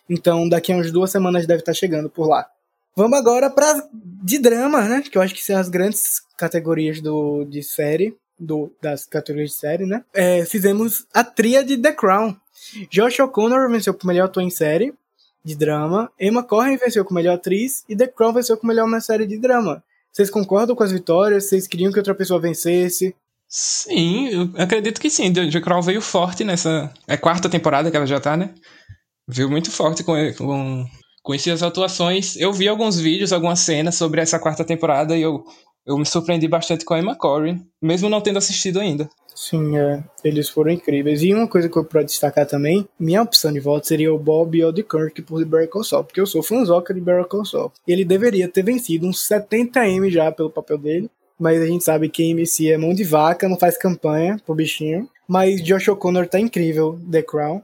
[0.09, 2.47] Então, daqui a umas duas semanas deve estar chegando por lá.
[2.95, 5.01] Vamos agora para de drama, né?
[5.01, 9.57] Que eu acho que são as grandes categorias do, de série, do, das categorias de
[9.57, 10.03] série, né?
[10.13, 12.35] É, fizemos a tríade The Crown.
[12.89, 14.93] Josh O'Connor venceu por melhor ator em série
[15.43, 19.25] de drama, Emma Corrin venceu como melhor atriz e The Crown venceu como melhor série
[19.25, 19.83] de drama.
[20.11, 21.45] Vocês concordam com as vitórias?
[21.45, 23.15] Vocês queriam que outra pessoa vencesse?
[23.47, 25.33] Sim, eu acredito que sim.
[25.33, 26.91] The Crown veio forte nessa.
[27.07, 28.53] É a quarta temporada que ela já tá, né?
[29.27, 30.85] Veio muito forte com, com,
[31.21, 32.35] com essas atuações.
[32.35, 35.43] Eu vi alguns vídeos, algumas cenas sobre essa quarta temporada e eu,
[35.85, 39.09] eu me surpreendi bastante com a Emma Corrin, mesmo não tendo assistido ainda.
[39.35, 41.21] Sim, é, eles foram incríveis.
[41.21, 44.63] E uma coisa que eu quero destacar também, minha opção de voto seria o Bob
[44.63, 47.71] Odenkirk por Better Call Saul, porque eu sou fãzoca de Better Call Saul.
[47.87, 52.29] Ele deveria ter vencido uns 70M já pelo papel dele, mas a gente sabe que
[52.29, 55.09] MC é mão de vaca, não faz campanha pro bichinho.
[55.27, 57.61] Mas Josh O'Connor tá incrível, The Crown.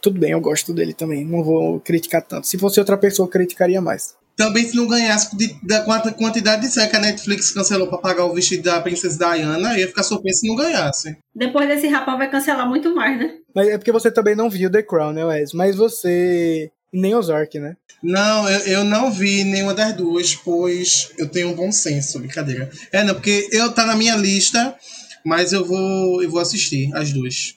[0.00, 2.46] Tudo bem, eu gosto dele também, não vou criticar tanto.
[2.46, 4.16] Se fosse outra pessoa, eu criticaria mais.
[4.40, 8.24] Também se não ganhasse de, da quantidade de série que a Netflix cancelou pra pagar
[8.24, 11.18] o vestido da Princesa Diana, ia ficar surpreso se não ganhasse.
[11.34, 13.34] Depois desse rapaz vai cancelar muito mais, né?
[13.54, 15.52] Mas é porque você também não viu The Crown, né, Wes?
[15.52, 16.70] Mas você.
[16.90, 17.76] Nem Ozark, né?
[18.02, 22.70] Não, eu, eu não vi nenhuma das duas, pois eu tenho um bom senso, brincadeira.
[22.90, 24.74] É, não, porque eu tá na minha lista,
[25.22, 27.56] mas eu vou, eu vou assistir as duas.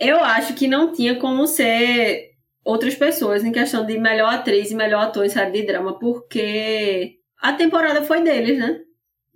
[0.00, 2.25] Eu acho que não tinha como ser
[2.66, 7.14] outras pessoas em questão de melhor atriz e melhor ator em série de drama, porque
[7.40, 8.80] a temporada foi deles, né?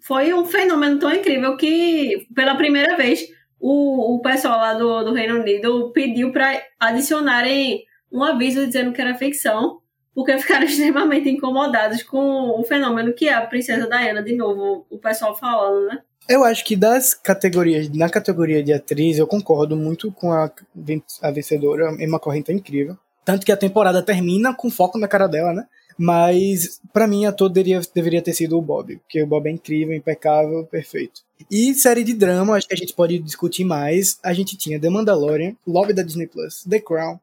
[0.02, 3.20] Foi um fenômeno tão incrível que, pela primeira vez,
[3.60, 9.00] o, o pessoal lá do, do Reino Unido pediu para adicionarem um aviso dizendo que
[9.00, 9.78] era ficção,
[10.12, 14.98] porque ficaram extremamente incomodados com o fenômeno que é a Princesa Diana, de novo, o
[14.98, 16.02] pessoal falando, né?
[16.28, 20.50] Eu acho que das categorias, na categoria de atriz, eu concordo muito com a,
[21.22, 21.90] a vencedora.
[21.98, 22.96] Emma Corrin tá incrível.
[23.24, 25.66] Tanto que a temporada termina com foco na cara dela, né?
[25.98, 29.94] Mas, para mim, ator deveria, deveria ter sido o Bob, porque o Bob é incrível,
[29.94, 31.22] impecável, perfeito.
[31.50, 34.18] E série de drama, acho que a gente pode discutir mais.
[34.22, 37.18] A gente tinha The Mandalorian, Love da Disney Plus, The Crown,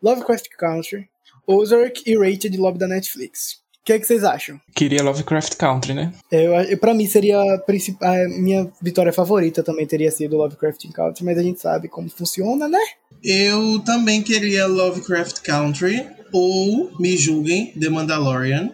[0.00, 1.08] Lovecraft Country,
[1.46, 3.61] Ozark e Rated Love da Netflix.
[3.82, 4.60] O que, é que vocês acham?
[4.76, 6.12] Queria Lovecraft Country, né?
[6.30, 11.36] Eu, pra mim seria a, a minha vitória favorita também teria sido Lovecraft Country, mas
[11.36, 12.78] a gente sabe como funciona, né?
[13.24, 18.70] Eu também queria Lovecraft Country ou Me Julguem, The Mandalorian.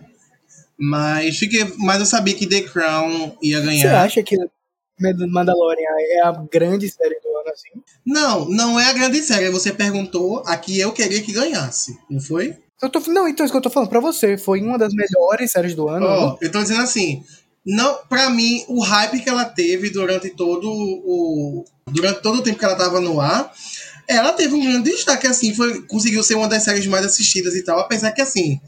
[0.79, 3.89] Mas, fiquei, mas eu sabia que The Crown ia ganhar.
[3.89, 4.37] Você acha que
[5.01, 7.83] Mandalorian é a grande série do ano, assim?
[8.05, 9.49] Não, não é a grande série.
[9.49, 12.55] Você perguntou a que eu queria que ganhasse, não foi?
[12.81, 14.39] Eu tô, não, então isso que eu tô falando pra você.
[14.39, 16.07] Foi uma das melhores séries do ano.
[16.07, 17.25] Oh, eu tô dizendo assim.
[17.67, 21.65] Não, pra mim, o hype que ela teve durante todo o.
[21.91, 23.53] Durante todo o tempo que ela tava no ar,
[24.07, 27.63] ela teve um grande destaque, assim, foi, conseguiu ser uma das séries mais assistidas e
[27.63, 28.61] tal, apesar que, assim,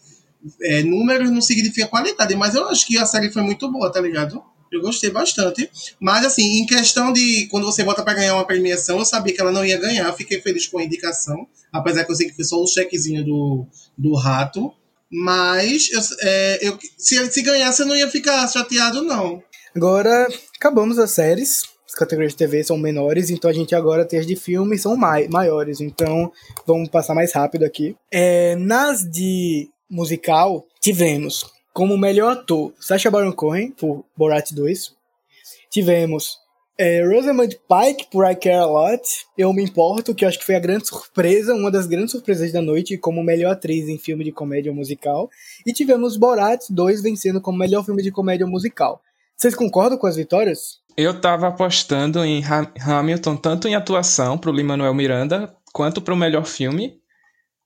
[0.63, 4.01] é, números não significa qualidade, mas eu acho que a série foi muito boa, tá
[4.01, 4.43] ligado?
[4.71, 5.69] Eu gostei bastante.
[5.99, 9.41] Mas, assim, em questão de quando você bota para ganhar uma premiação, eu sabia que
[9.41, 10.13] ela não ia ganhar.
[10.13, 11.47] Fiquei feliz com a indicação.
[11.73, 13.67] Apesar que eu sei que foi só o chequezinho do,
[13.99, 14.73] do rato.
[15.11, 19.43] Mas, eu, é, eu, se, se ganhasse, eu não ia ficar chateado, não.
[19.75, 21.63] Agora, acabamos as séries.
[21.89, 24.97] As categorias de TV são menores, então a gente agora tem as de filme são
[24.97, 25.81] mai maiores.
[25.81, 26.31] Então,
[26.65, 27.97] vamos passar mais rápido aqui.
[28.13, 34.95] É, nas de musical, tivemos como melhor ator, Sacha Baron Cohen, por Borat 2.
[35.71, 36.39] Tivemos
[36.79, 39.03] é, Rosamund Pike, por I Care A Lot.
[39.37, 42.53] Eu Me Importo, que eu acho que foi a grande surpresa, uma das grandes surpresas
[42.53, 45.29] da noite, como melhor atriz em filme de comédia musical.
[45.67, 49.03] E tivemos Borat 2 vencendo como melhor filme de comédia musical.
[49.37, 50.81] Vocês concordam com as vitórias?
[50.97, 52.43] Eu tava apostando em
[52.81, 56.99] Hamilton tanto em atuação pro Lin-Manuel Miranda, quanto pro melhor filme.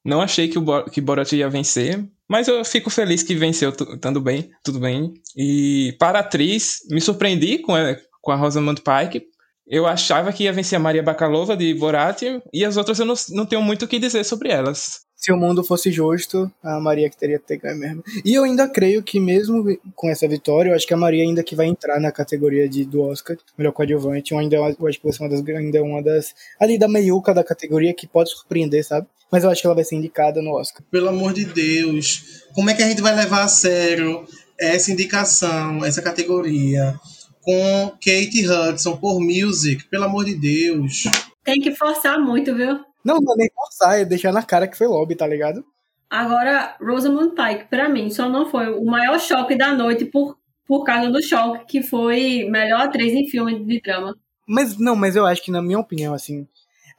[0.05, 4.21] Não achei que o que Borat ia vencer, mas eu fico feliz que venceu, estando
[4.21, 5.13] bem, tudo bem.
[5.37, 7.75] E para a atriz, me surpreendi com,
[8.21, 9.27] com a Rosamund Pike.
[9.67, 13.15] Eu achava que ia vencer a Maria Bakalova de Borat e as outras eu não,
[13.31, 15.01] não tenho muito o que dizer sobre elas.
[15.25, 18.05] Se o mundo fosse justo, a Maria que teria que ter ganho mesmo.
[18.23, 21.43] E eu ainda creio que mesmo com essa vitória, eu acho que a Maria ainda
[21.43, 25.03] que vai entrar na categoria de, do Oscar, melhor coadjuvante, eu ainda eu acho que
[25.03, 28.33] vai ser uma das, ainda é uma das, ali da meiuca da categoria que pode
[28.33, 29.07] surpreender, sabe?
[29.33, 30.83] Mas eu acho que ela vai ser indicada no Oscar.
[30.91, 34.27] Pelo amor de Deus, como é que a gente vai levar a sério
[34.61, 37.01] essa indicação, essa categoria?
[37.41, 41.05] com Kate Hudson por Music, pelo amor de Deus.
[41.45, 42.81] Tem que forçar muito, viu?
[43.05, 45.65] Não, não é nem forçar, é deixar na cara que foi lobby, tá ligado?
[46.09, 50.85] Agora, Rosamund Pike, pra mim, só não foi o maior choque da noite por, por
[50.85, 54.17] causa do choque que foi melhor atriz em filme de drama.
[54.47, 56.47] Mas não, mas eu acho que, na minha opinião, assim,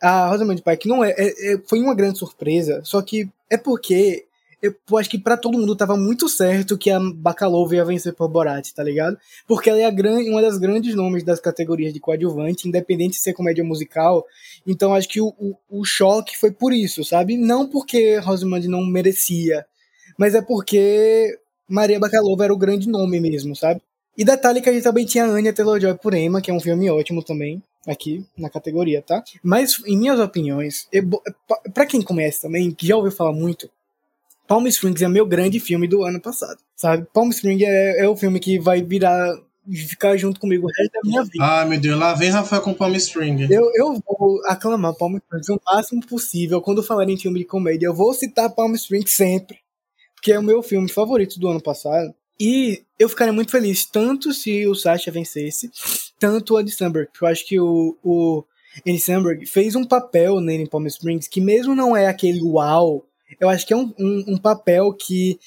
[0.01, 4.24] a Rosamund Pike não é, é, é foi uma grande surpresa, só que é porque
[4.65, 8.27] eu acho que para todo mundo tava muito certo que a Bacalova ia vencer por
[8.27, 9.17] Borat, tá ligado?
[9.47, 9.89] Porque ela é
[10.29, 14.25] uma das grandes nomes das categorias de coadjuvante, independente de ser comédia musical.
[14.65, 17.37] Então acho que o, o, o choque foi por isso, sabe?
[17.37, 19.65] Não porque Rosamund não merecia,
[20.17, 23.81] mas é porque Maria Bacalova era o grande nome mesmo, sabe?
[24.17, 26.89] E detalhe que a gente também tinha Anya Taylor-Joy por Emma, que é um filme
[26.89, 29.21] ótimo também, aqui na categoria, tá?
[29.43, 30.87] Mas, em minhas opiniões,
[31.73, 33.69] para quem conhece também, que já ouviu falar muito,
[34.47, 37.07] Palm Springs é meu grande filme do ano passado, sabe?
[37.13, 39.35] Palm Springs é, é o filme que vai virar
[39.73, 41.43] ficar junto comigo o resto da minha vida.
[41.43, 43.49] Ah, meu Deus, lá vem Rafael com Palm Springs.
[43.49, 46.61] Eu, eu vou aclamar Palm Springs o máximo possível.
[46.61, 49.57] Quando falar em filme de comédia, eu vou citar Palm Springs sempre.
[50.13, 52.13] Porque é o meu filme favorito do ano passado.
[52.39, 55.71] E eu ficaria muito feliz, tanto se o Sasha vencesse,
[56.19, 57.09] tanto o Andy Samberg.
[57.19, 58.43] Eu acho que o, o
[58.85, 63.05] Andy Samberg fez um papel nele em Palm Springs que mesmo não é aquele uau
[63.39, 65.39] eu acho que é um, um, um, papel que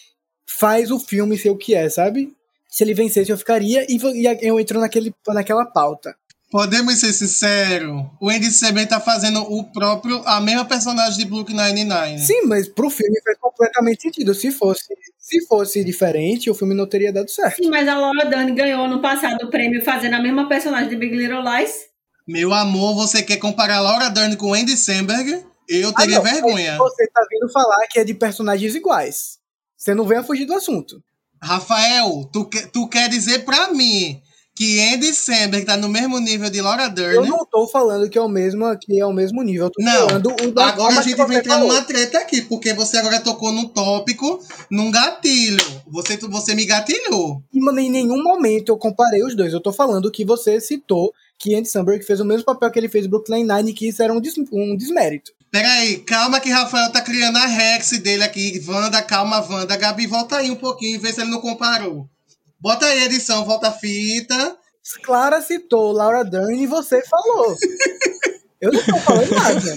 [0.46, 2.32] faz o filme ser o que é, sabe?
[2.68, 6.14] Se ele vencesse, eu ficaria e, e eu entro naquele, naquela pauta.
[6.50, 11.56] Podemos ser sinceros, o Andy Samberg tá fazendo o próprio, a mesma personagem de Brooklyn
[11.56, 12.18] Nine-Nine.
[12.18, 14.32] Sim, mas pro filme faz completamente sentido.
[14.32, 14.86] Se fosse,
[15.18, 17.62] se fosse diferente, o filme não teria dado certo.
[17.62, 20.96] Sim, mas a Laura Dern ganhou no passado o prêmio fazendo a mesma personagem de
[20.96, 21.88] Big Little Lies.
[22.26, 25.44] Meu amor, você quer comparar a Laura Dern com o Andy Samberg?
[25.68, 26.78] Eu teria ah, vergonha.
[26.78, 29.38] Você tá vindo falar que é de personagens iguais.
[29.76, 31.02] Você não vem a fugir do assunto.
[31.42, 34.20] Rafael, tu, tu quer dizer pra mim
[34.56, 37.14] que Andy Samberg tá no mesmo nível de Laura Dern?
[37.14, 39.66] Eu não tô falando que é o mesmo, que é o mesmo nível.
[39.66, 42.96] Eu tô não, falando o agora a gente vai entrar numa treta aqui, porque você
[42.96, 45.62] agora tocou num tópico, num gatilho.
[45.86, 47.40] Você, você me gatilhou.
[47.54, 49.52] em nenhum momento eu comparei os dois.
[49.52, 52.88] Eu tô falando que você citou que Andy Samberg fez o mesmo papel que ele
[52.88, 55.37] fez em Brooklyn Nine, que isso era um, des um desmérito.
[55.50, 58.62] Peraí, calma que Rafael tá criando a Rex dele aqui.
[58.66, 59.76] Wanda, calma, Wanda.
[59.76, 62.08] Gabi, volta aí um pouquinho e vê se ele não comparou.
[62.60, 64.56] Bota aí a edição, volta a fita.
[65.02, 67.56] Clara citou Laura Dern e você falou.
[68.60, 69.76] Eu não tô falando nada.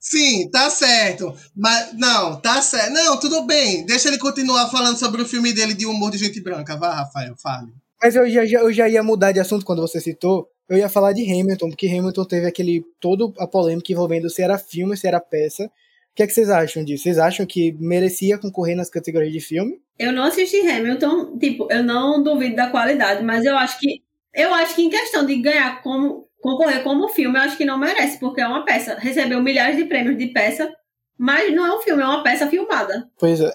[0.00, 1.34] Sim, tá certo.
[1.56, 2.92] Mas, não, tá certo.
[2.92, 3.86] Não, tudo bem.
[3.86, 6.76] Deixa ele continuar falando sobre o filme dele de humor de gente branca.
[6.76, 7.72] Vá, Rafael, fale.
[8.02, 10.48] Mas eu já, eu já ia mudar de assunto quando você citou.
[10.68, 14.58] Eu ia falar de Hamilton, porque Hamilton teve aquele todo a polêmica envolvendo se era
[14.58, 15.64] filme, se era peça.
[15.64, 15.70] O
[16.14, 17.02] que é que vocês acham disso?
[17.02, 19.80] Vocês acham que merecia concorrer nas categorias de filme?
[19.98, 24.52] Eu não assisti Hamilton, tipo, eu não duvido da qualidade, mas eu acho que eu
[24.52, 28.18] acho que em questão de ganhar como concorrer como filme, eu acho que não merece,
[28.18, 28.96] porque é uma peça.
[28.98, 30.70] Recebeu milhares de prêmios de peça,
[31.16, 33.08] mas não é um filme, é uma peça filmada.
[33.18, 33.52] Pois é.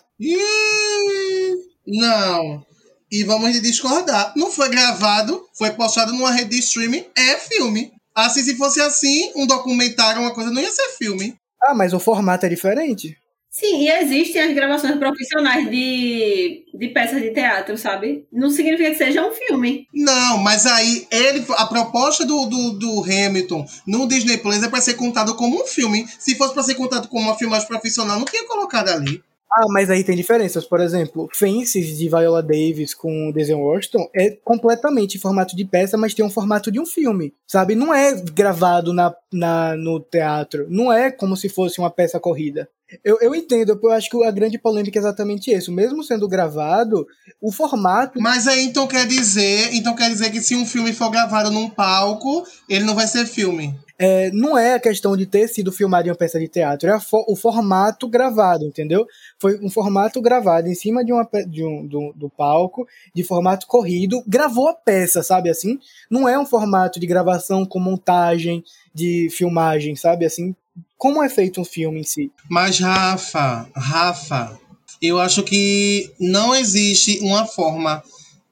[1.86, 2.65] não.
[3.12, 4.34] E vamos discordar.
[4.36, 7.91] Não foi gravado, foi postado numa rede de streaming, é filme.
[8.15, 11.36] Assim, se fosse assim, um documentário, uma coisa, não ia ser filme.
[11.63, 13.17] Ah, mas o formato é diferente.
[13.52, 18.26] Sim, e existem as gravações profissionais de, de peças de teatro, sabe?
[18.32, 19.88] Não significa que seja um filme.
[19.93, 24.80] Não, mas aí ele, a proposta do, do, do Hamilton no Disney Plus é para
[24.80, 26.08] ser contado como um filme.
[26.19, 29.22] Se fosse para ser contado como uma filmagem profissional, não tinha colocado ali.
[29.51, 30.65] Ah, mas aí tem diferenças.
[30.65, 35.97] Por exemplo, Fences de Viola Davis com Denzel Washington é completamente em formato de peça,
[35.97, 37.73] mas tem um formato de um filme, sabe?
[37.73, 40.67] Não é gravado na, na, no teatro.
[40.69, 42.69] Não é como se fosse uma peça corrida.
[43.04, 45.71] Eu, eu entendo, eu acho que a grande polêmica é exatamente isso.
[45.71, 47.06] Mesmo sendo gravado,
[47.41, 48.19] o formato.
[48.19, 51.69] Mas aí então quer dizer, então quer dizer que se um filme for gravado num
[51.69, 56.08] palco, ele não vai ser filme é, não é a questão de ter sido filmado
[56.08, 59.06] em uma peça de teatro, é fo o formato gravado, entendeu?
[59.37, 63.67] Foi um formato gravado em cima de, uma, de um, do, do, palco, de formato
[63.67, 65.77] corrido, gravou a peça, sabe assim?
[66.10, 68.63] Não é um formato de gravação com montagem,
[68.94, 70.56] de filmagem, sabe assim?
[71.00, 72.29] Como é feito um filme em si?
[72.47, 74.60] Mas, Rafa, Rafa,
[75.02, 78.04] eu acho que não existe uma forma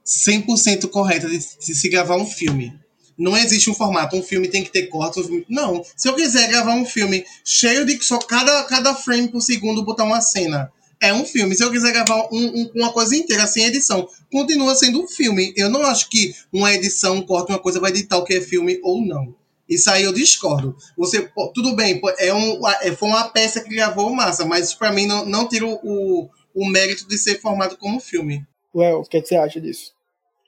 [0.06, 2.74] 100% correta de, de se gravar um filme
[3.18, 5.26] não existe um formato, um filme tem que ter cortes.
[5.50, 5.84] Não.
[5.96, 10.04] Se eu quiser gravar um filme cheio de só cada, cada frame por segundo botar
[10.04, 10.72] uma cena,
[11.02, 11.56] é um filme.
[11.56, 15.52] Se eu quiser gravar um- um- uma coisa inteira sem edição, continua sendo um filme.
[15.58, 18.42] Eu não acho que uma edição, um corte, uma coisa vai editar o que é
[18.42, 19.34] filme ou não.
[19.70, 20.76] Isso aí eu discordo.
[20.98, 24.92] Você, tudo bem, é um, é, foi uma peça que gravou massa, mas isso pra
[24.92, 28.46] mim não, não tira o, o, mérito de ser formado como filme.
[28.74, 29.92] Well, o que, é que você acha disso?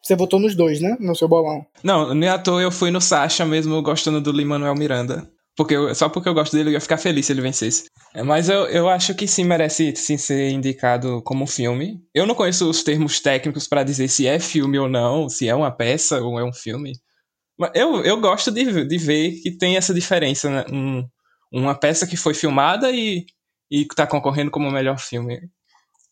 [0.01, 0.95] Você votou nos dois, né?
[0.99, 1.65] No seu bolão.
[1.83, 5.29] Não, nem à toa eu fui no Sasha mesmo gostando do Lin-Manuel Miranda.
[5.55, 7.85] Porque eu- só porque eu gosto dele eu ia ficar feliz se ele vencesse.
[8.15, 11.99] É, Mas eu, eu acho que sim merece sim ser indicado como filme.
[12.15, 15.53] Eu não conheço os termos técnicos pra dizer se é filme ou não, se é
[15.53, 16.93] uma peça ou é um filme.
[17.73, 20.65] Eu, eu gosto de, de ver que tem essa diferença, né?
[20.71, 21.05] Um-
[21.51, 23.25] uma peça que foi filmada e,
[23.71, 25.41] e tá concorrendo como o melhor filme.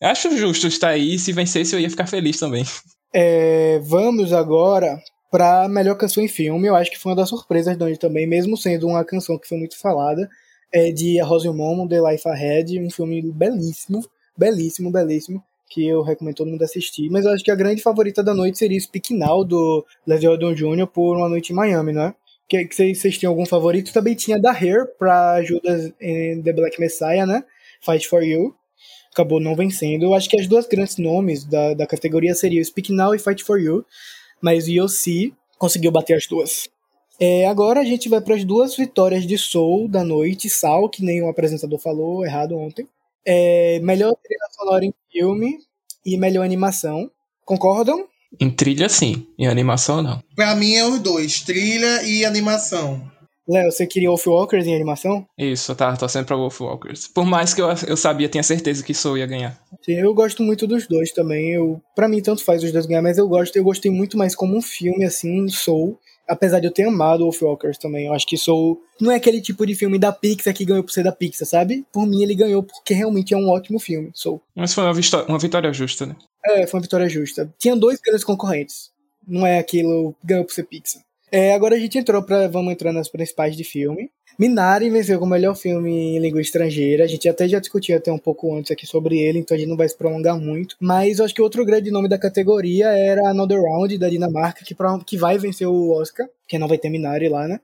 [0.02, 2.64] Acho justo estar aí, se vencesse eu ia ficar feliz também.
[3.14, 6.66] É, vamos agora pra melhor canção em filme.
[6.68, 9.48] Eu acho que foi uma das surpresas da noite também, mesmo sendo uma canção que
[9.48, 10.28] foi muito falada.
[10.72, 14.04] É de A Rose o Momo, The Life Ahead, um filme belíssimo,
[14.36, 17.10] belíssimo, belíssimo, que eu recomendo todo mundo assistir.
[17.10, 20.54] Mas eu acho que a grande favorita da noite seria Speak Now, do Leslie Odom
[20.54, 22.14] Jr., por Uma Noite em Miami, não é?
[22.48, 23.92] Que, que vocês, vocês tinham algum favorito?
[23.92, 27.44] Também tinha da Hair, pra Judas em The Black Messiah, né?
[27.82, 28.54] Fight For You
[29.18, 30.04] acabou não vencendo.
[30.04, 33.42] Eu acho que as duas grandes nomes da, da categoria seriam Speak Now e Fight
[33.42, 33.84] For You,
[34.40, 36.68] mas o Yossi conseguiu bater as duas.
[37.20, 41.04] É, agora a gente vai para as duas vitórias de Soul da noite, Sal, que
[41.04, 42.86] nenhum apresentador falou errado ontem.
[43.30, 45.58] É, melhor trilha sonora em filme
[46.04, 47.10] e melhor animação.
[47.44, 48.06] Concordam?
[48.40, 49.26] Em trilha, sim.
[49.38, 50.22] Em animação, não.
[50.34, 53.06] Pra mim é os dois, trilha e animação.
[53.46, 55.26] Léo, você queria Wolfwalkers em animação?
[55.36, 57.08] Isso, eu tava torcendo pra Wolfwalkers.
[57.08, 59.58] Por mais que eu, eu sabia, tinha certeza que Soul ia ganhar.
[59.82, 61.52] Sim, eu gosto muito dos dois também.
[61.52, 64.34] Eu, para mim, tanto faz os dois ganhar, mas eu gosto, eu gostei muito mais
[64.34, 65.98] como um filme, assim, Soul.
[66.28, 68.06] Apesar de eu ter amado Wolfwalkers também.
[68.06, 70.92] Eu acho que Soul não é aquele tipo de filme da Pixar que ganhou por
[70.92, 71.86] ser da Pixar, sabe?
[71.92, 74.42] Por mim, ele ganhou porque realmente é um ótimo filme, Soul.
[74.54, 76.16] Mas foi uma, vistó- uma vitória justa, né?
[76.44, 77.52] É, foi uma vitória justa.
[77.58, 78.90] Tinha dois grandes concorrentes.
[79.26, 81.02] Não é aquilo ganhou por ser Pixar.
[81.30, 84.10] É, agora a gente entrou para vamos entrar nas principais de filme.
[84.38, 87.04] Minari venceu como melhor filme em língua estrangeira.
[87.04, 89.68] A gente até já discutiu até um pouco antes aqui sobre ele, então a gente
[89.68, 90.76] não vai se prolongar muito.
[90.80, 94.76] Mas eu acho que outro grande nome da categoria era Another Round, da Dinamarca, que,
[95.04, 97.58] que vai vencer o Oscar, porque não vai ter Minari lá, né?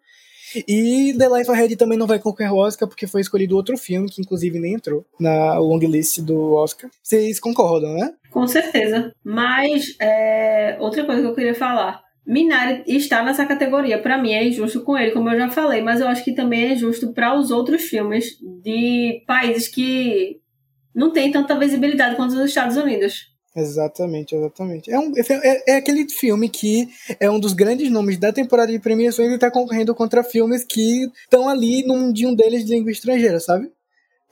[0.68, 4.09] E The Life Ahead também não vai concorrer ao Oscar, porque foi escolhido outro filme,
[4.09, 6.91] que inclusive nem entrou na long list do Oscar.
[7.03, 8.12] Vocês concordam, né?
[8.31, 9.12] Com certeza.
[9.25, 12.04] Mas, é, outra coisa que eu queria falar.
[12.27, 14.01] Minari está nessa categoria.
[14.01, 16.72] Pra mim é injusto com ele, como eu já falei, mas eu acho que também
[16.72, 20.41] é justo para os outros filmes de países que
[20.95, 23.35] não têm tanta visibilidade quanto os Estados Unidos.
[23.57, 24.91] Exatamente, exatamente.
[24.91, 26.89] É, um, é, é aquele filme que
[27.20, 31.07] é um dos grandes nomes da temporada de premiações e tá concorrendo contra filmes que
[31.22, 33.70] estão ali num de um deles de língua estrangeira, sabe?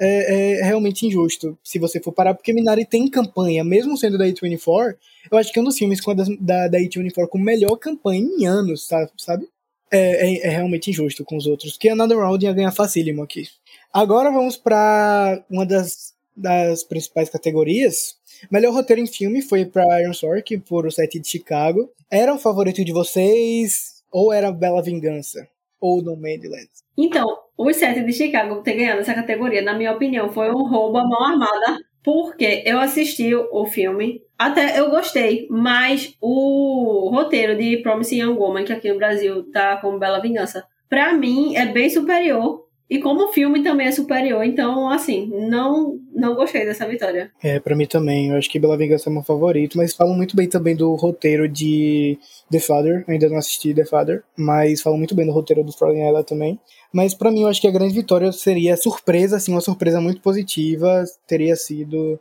[0.04, 4.24] É, é realmente injusto, se você for parar, porque Minari tem campanha, mesmo sendo da
[4.26, 4.96] A24,
[5.30, 7.76] eu acho que é um dos filmes com a das- da, da A24 com melhor
[7.76, 9.48] campanha em anos, sa- sabe?
[9.90, 13.46] É, é, é realmente injusto com os outros, porque Another Round ia ganhar facílimo aqui.
[13.92, 18.16] Agora vamos para uma das, das principais categorias,
[18.50, 21.88] Melhor roteiro em filme foi para Iron Sorkin por O Sete de Chicago.
[22.10, 24.02] Era o favorito de vocês?
[24.10, 25.46] Ou era Bela Vingança?
[25.80, 26.68] Ou Nomadland?
[26.98, 30.98] Então, os sete de Chicago ter ganhado essa categoria, na minha opinião, foi um roubo
[30.98, 31.78] à mão armada.
[32.04, 38.64] Porque eu assisti o filme, até eu gostei, mas o roteiro de Promising Young Woman,
[38.64, 42.61] que aqui no Brasil tá como Bela Vingança, pra mim é bem superior.
[42.92, 47.32] E como o filme também é superior, então, assim, não, não gostei dessa vitória.
[47.42, 48.28] É, pra mim também.
[48.28, 49.78] Eu acho que Bela Vingança é meu favorito.
[49.78, 52.18] Mas falam muito bem também do roteiro de
[52.50, 53.02] The Father.
[53.08, 54.22] Ainda não assisti The Father.
[54.36, 56.60] Mas falam muito bem do roteiro do Fallen Ella também.
[56.92, 60.20] Mas pra mim, eu acho que a grande vitória seria surpresa, assim, uma surpresa muito
[60.20, 61.02] positiva.
[61.26, 62.20] Teria sido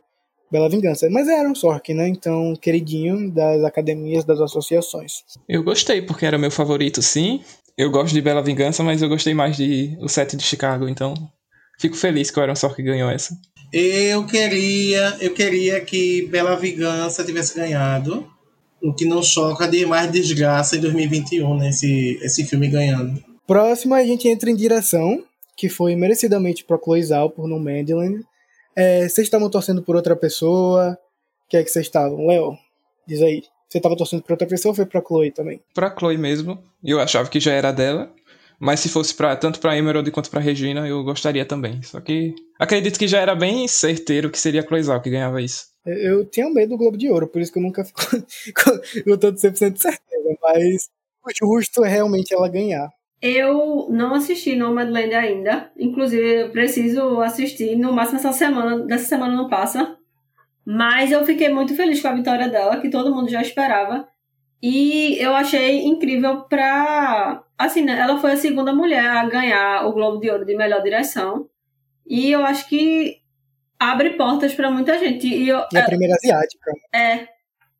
[0.50, 1.06] Bela Vingança.
[1.10, 2.08] Mas era um Sorkin, né?
[2.08, 5.22] Então, queridinho das academias, das associações.
[5.46, 7.42] Eu gostei, porque era meu favorito, sim.
[7.76, 11.14] Eu gosto de Bela Vingança, mas eu gostei mais de O Sete de Chicago, então
[11.80, 13.36] fico feliz que o Aaron Sorkin ganhou essa.
[13.72, 18.30] Eu queria, eu queria que Bela Vingança tivesse ganhado.
[18.82, 21.70] O que não choca de mais desgraça em 2021, né?
[21.70, 23.22] Esse, esse filme ganhando.
[23.46, 25.24] Próximo, a gente entra em direção,
[25.56, 28.22] que foi merecidamente pro Chloe Zhao, por Nomadland.
[28.76, 30.98] É, vocês estavam torcendo por outra pessoa?
[31.46, 32.26] O que é que vocês estavam?
[32.26, 32.56] Léo,
[33.06, 33.42] diz aí.
[33.72, 35.58] Você estava torcendo por outra pessoa ou foi pra Chloe também?
[35.72, 38.12] Pra Chloe mesmo, eu achava que já era dela.
[38.60, 41.82] Mas se fosse pra, tanto pra Emerald quanto pra Regina, eu gostaria também.
[41.82, 45.40] Só que acredito que já era bem certeiro que seria a Chloe Zhao que ganhava
[45.40, 45.68] isso.
[45.86, 48.02] Eu, eu tinha medo do Globo de Ouro, por isso que eu nunca fico
[48.62, 50.36] com todo 100% de certeza.
[50.42, 50.90] Mas
[51.34, 52.90] justo é realmente ela ganhar.
[53.22, 55.72] Eu não assisti Nomadland ainda.
[55.78, 57.74] Inclusive, eu preciso assistir.
[57.74, 58.84] No máximo essa semana.
[58.84, 59.96] Dessa semana não passa.
[60.64, 64.06] Mas eu fiquei muito feliz com a vitória dela, que todo mundo já esperava.
[64.62, 67.42] E eu achei incrível pra.
[67.58, 67.98] Assim, né?
[67.98, 71.48] Ela foi a segunda mulher a ganhar o Globo de Ouro de melhor direção.
[72.06, 73.16] E eu acho que
[73.78, 75.26] abre portas para muita gente.
[75.26, 76.70] E, eu, E a primeira asiática.
[76.94, 77.26] é.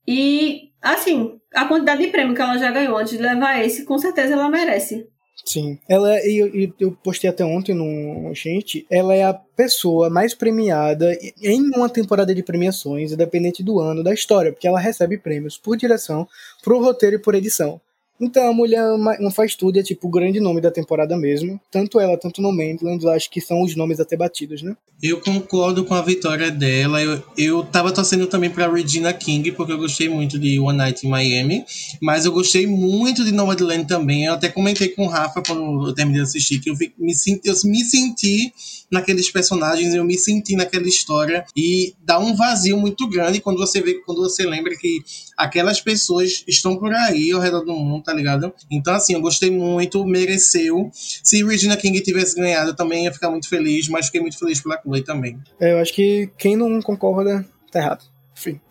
[0.06, 3.96] E, assim, a quantidade de prêmio que ela já ganhou antes de levar esse, com
[3.98, 5.08] certeza ela merece.
[5.44, 5.78] Sim.
[5.88, 11.12] Ela, eu, eu postei até ontem no gente, ela é a pessoa mais premiada
[11.42, 15.76] em uma temporada de premiações, independente do ano da história, porque ela recebe prêmios por
[15.76, 16.28] direção,
[16.62, 17.80] por roteiro e por edição.
[18.22, 18.80] Então a mulher
[19.18, 21.60] não faz tudo, é tipo o grande nome da temporada mesmo.
[21.72, 24.76] Tanto ela, tanto no Mandland, eu acho que são os nomes até batidos, né?
[25.02, 27.02] Eu concordo com a vitória dela.
[27.02, 31.04] Eu, eu tava torcendo também pra Regina King, porque eu gostei muito de One Night
[31.04, 31.64] in Miami.
[32.00, 34.26] Mas eu gostei muito de Nomadland também.
[34.26, 37.48] Eu até comentei com o Rafa quando eu terminei de assistir, que eu, me, senti,
[37.48, 38.52] eu me senti
[38.92, 41.44] naqueles personagens, eu me senti naquela história.
[41.56, 45.00] E dá um vazio muito grande quando você vê, quando você lembra que
[45.36, 48.52] aquelas pessoas estão por aí ao redor do mundo, tá ligado?
[48.70, 50.90] Então, assim, eu gostei muito, mereceu.
[50.92, 54.60] Se Regina King tivesse ganhado, eu também ia ficar muito feliz, mas fiquei muito feliz
[54.60, 55.38] pela Chloe também.
[55.58, 58.04] É, eu acho que quem não concorda tá errado.
[58.36, 58.60] Enfim.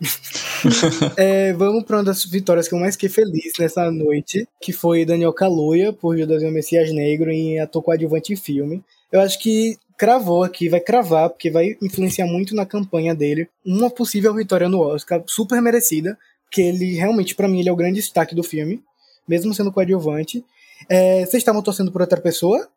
[1.16, 5.04] É, vamos para uma das vitórias que eu mais fiquei feliz nessa noite, que foi
[5.04, 8.80] Daniel Kaluuya, por Judas e o Messias Negro, em ator coadjuvante em filme.
[9.10, 13.48] Eu acho que cravou aqui, vai cravar, porque vai influenciar muito na campanha dele.
[13.66, 17.76] Uma possível vitória no Oscar, super merecida, porque ele realmente, para mim, ele é o
[17.76, 18.80] grande destaque do filme,
[19.28, 20.44] mesmo sendo coadjuvante.
[20.88, 22.68] É, vocês estavam torcendo por outra pessoa?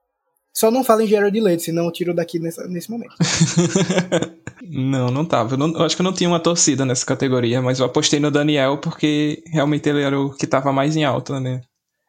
[0.54, 3.14] Só não falem Gerard Leite, senão eu tiro daqui nessa, nesse momento.
[4.68, 5.54] Não, não tava.
[5.54, 8.20] Eu, não- eu acho que eu não tinha uma torcida nessa categoria, mas eu apostei
[8.20, 11.62] no Daniel porque realmente ele era o que tava mais em alta, né?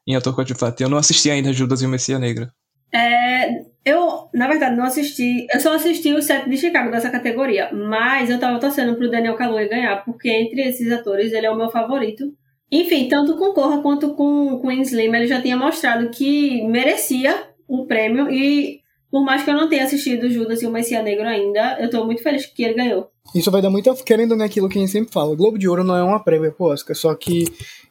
[0.07, 0.83] Em ator coadjuvante.
[0.83, 2.49] Eu não assisti ainda Judas e o Messias Negro.
[2.95, 3.51] É,
[3.85, 5.47] eu, na verdade, não assisti.
[5.53, 7.71] Eu só assisti o set de Chicago dessa categoria.
[7.75, 11.57] Mas eu tava torcendo pro Daniel Kaluuya ganhar, porque entre esses atores ele é o
[11.57, 12.33] meu favorito.
[12.71, 17.87] Enfim, tanto com Corra quanto com com Slim, ele já tinha mostrado que merecia o
[17.87, 18.31] prêmio.
[18.31, 21.89] E por mais que eu não tenha assistido Judas e o Messias Negro ainda, eu
[21.89, 23.09] tô muito feliz que ele ganhou.
[23.35, 23.93] Isso vai dar muito.
[24.05, 25.33] Querendo naquilo que a gente sempre fala.
[25.33, 27.45] O Globo de Ouro não é uma prévia pro Oscar, só que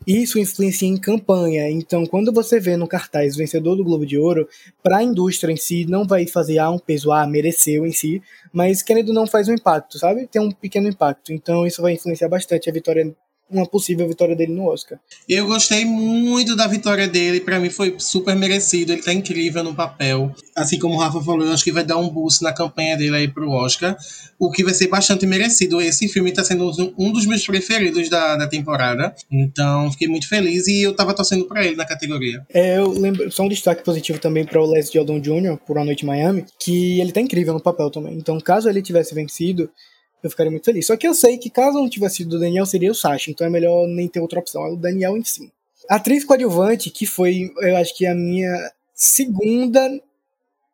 [0.05, 1.69] isso influencia em campanha.
[1.69, 4.47] Então, quando você vê no cartaz vencedor do Globo de Ouro,
[4.83, 8.21] pra indústria em si, não vai fazer ah, um peso, ah, mereceu em si,
[8.53, 10.27] mas querendo não faz um impacto, sabe?
[10.27, 11.33] Tem um pequeno impacto.
[11.33, 13.15] Então, isso vai influenciar bastante a vitória,
[13.49, 14.99] uma possível vitória dele no Oscar.
[15.29, 19.75] Eu gostei muito da vitória dele, pra mim foi super merecido, ele tá incrível no
[19.75, 20.33] papel.
[20.55, 23.15] Assim como o Rafa falou, eu acho que vai dar um boost na campanha dele
[23.15, 23.95] aí pro Oscar,
[24.39, 25.79] o que vai ser bastante merecido.
[25.79, 30.67] Esse filme tá sendo um dos meus preferidos da, da temporada, então fiquei muito feliz
[30.67, 32.45] e eu tava torcendo pra ele na categoria.
[32.53, 35.85] É, eu lembro, só um destaque positivo também para o Les Jordan Jr., por A
[35.85, 38.15] Noite em Miami, que ele tá incrível no papel também.
[38.15, 39.69] Então, caso ele tivesse vencido,
[40.25, 40.87] eu ficaria muito feliz.
[40.87, 43.45] Só que eu sei que caso não tivesse sido o Daniel, seria o Sasha, então
[43.45, 45.51] é melhor nem ter outra opção, é o Daniel em si.
[45.89, 49.89] Atriz coadjuvante, que foi, eu acho que a minha segunda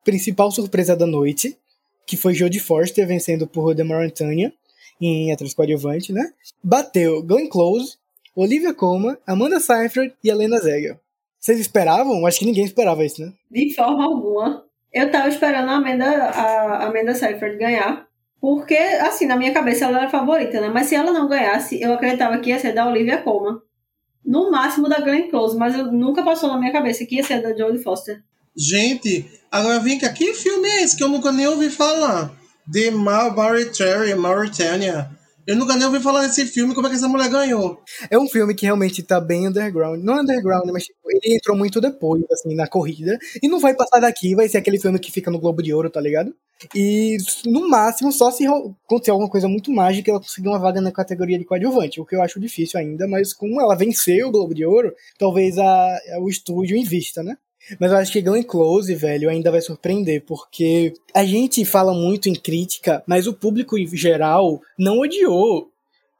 [0.03, 1.57] principal surpresa da noite,
[2.05, 4.53] que foi Jodie Foster vencendo por The Mauritania
[4.99, 6.31] em atriz coadjuvante, né?
[6.63, 7.97] Bateu Glenn Close,
[8.35, 10.99] Olivia Colman, Amanda Seyfried e Helena Zegel.
[11.39, 12.25] Vocês esperavam?
[12.25, 13.33] Acho que ninguém esperava isso, né?
[13.49, 14.63] De forma alguma.
[14.93, 18.07] Eu tava esperando a Amanda, a Amanda Seyfried ganhar.
[18.41, 20.67] Porque, assim, na minha cabeça ela era a favorita, né?
[20.67, 23.59] Mas se ela não ganhasse, eu acreditava que ia ser da Olivia Colman.
[24.25, 27.41] No máximo da Glenn Close, mas eu nunca passou na minha cabeça que ia ser
[27.41, 28.23] da Jodie Foster.
[28.55, 32.31] Gente, agora vem cá, que filme é esse que eu nunca nem ouvi falar?
[32.71, 35.09] The Mauritania, Mauritania.
[35.47, 37.81] Eu nunca nem ouvi falar desse filme, como é que essa mulher ganhou?
[38.09, 40.03] É um filme que realmente tá bem underground.
[40.03, 43.17] Não underground, mas tipo, ele entrou muito depois, assim, na corrida.
[43.41, 45.89] E não vai passar daqui, vai ser aquele filme que fica no Globo de Ouro,
[45.89, 46.33] tá ligado?
[46.75, 50.91] E no máximo, só se acontecer alguma coisa muito mágica, ela conseguir uma vaga na
[50.91, 54.53] categoria de coadjuvante, o que eu acho difícil ainda, mas como ela venceu o Globo
[54.53, 57.35] de Ouro, talvez a, o estúdio invista, né?
[57.79, 62.29] Mas eu acho que Glenn Close, velho, ainda vai surpreender, porque a gente fala muito
[62.29, 65.69] em crítica, mas o público em geral não odiou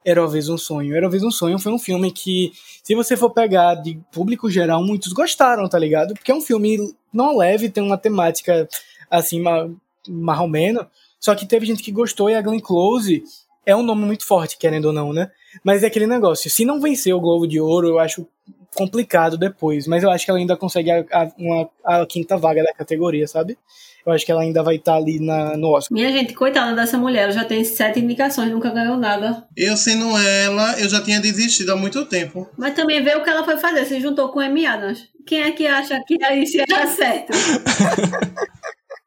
[0.04, 0.96] Era uma vez um sonho.
[0.96, 4.50] Era uma vez um sonho foi um filme que, se você for pegar de público
[4.50, 6.14] geral, muitos gostaram, tá ligado?
[6.14, 8.68] Porque é um filme não leve, tem uma temática
[9.10, 9.70] assim, ma-
[10.08, 10.86] marromeno,
[11.20, 13.22] só que teve gente que gostou e a Glenn Close
[13.66, 15.30] é um nome muito forte, querendo ou não, né?
[15.64, 18.26] Mas é aquele negócio, se não vencer o Globo de Ouro, eu acho
[18.74, 22.62] complicado depois, mas eu acho que ela ainda consegue a, a- uma, a quinta vaga
[22.62, 23.58] da categoria, sabe?
[24.04, 25.94] Eu acho que ela ainda vai estar ali na, no Oscar.
[25.94, 29.46] Minha gente, coitada dessa mulher, ela já tem sete indicações, nunca ganhou nada.
[29.56, 32.48] Eu sendo ela, eu já tinha desistido há muito tempo.
[32.58, 35.08] Mas também vê o que ela foi fazer, se juntou com Amy Adams.
[35.24, 37.30] Quem é que acha que aí ia dar certo?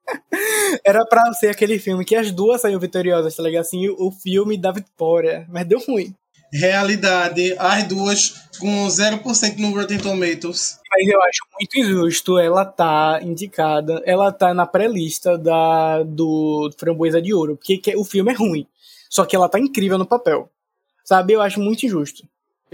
[0.86, 3.62] Era pra ser aquele filme que as duas saíram vitoriosas, tá ligado?
[3.62, 6.14] Assim, o, filme da vitória, mas deu ruim.
[6.54, 10.80] Realidade, as duas com 0% no Rotten Tomatoes.
[10.90, 17.22] Mas eu acho muito injusto ela tá indicada, ela tá na pré-lista da, do Framboesa
[17.22, 18.66] de Ouro, porque que- o filme é ruim.
[19.10, 20.50] Só que ela tá incrível no papel.
[21.04, 21.34] Sabe?
[21.34, 22.24] Eu acho muito injusto.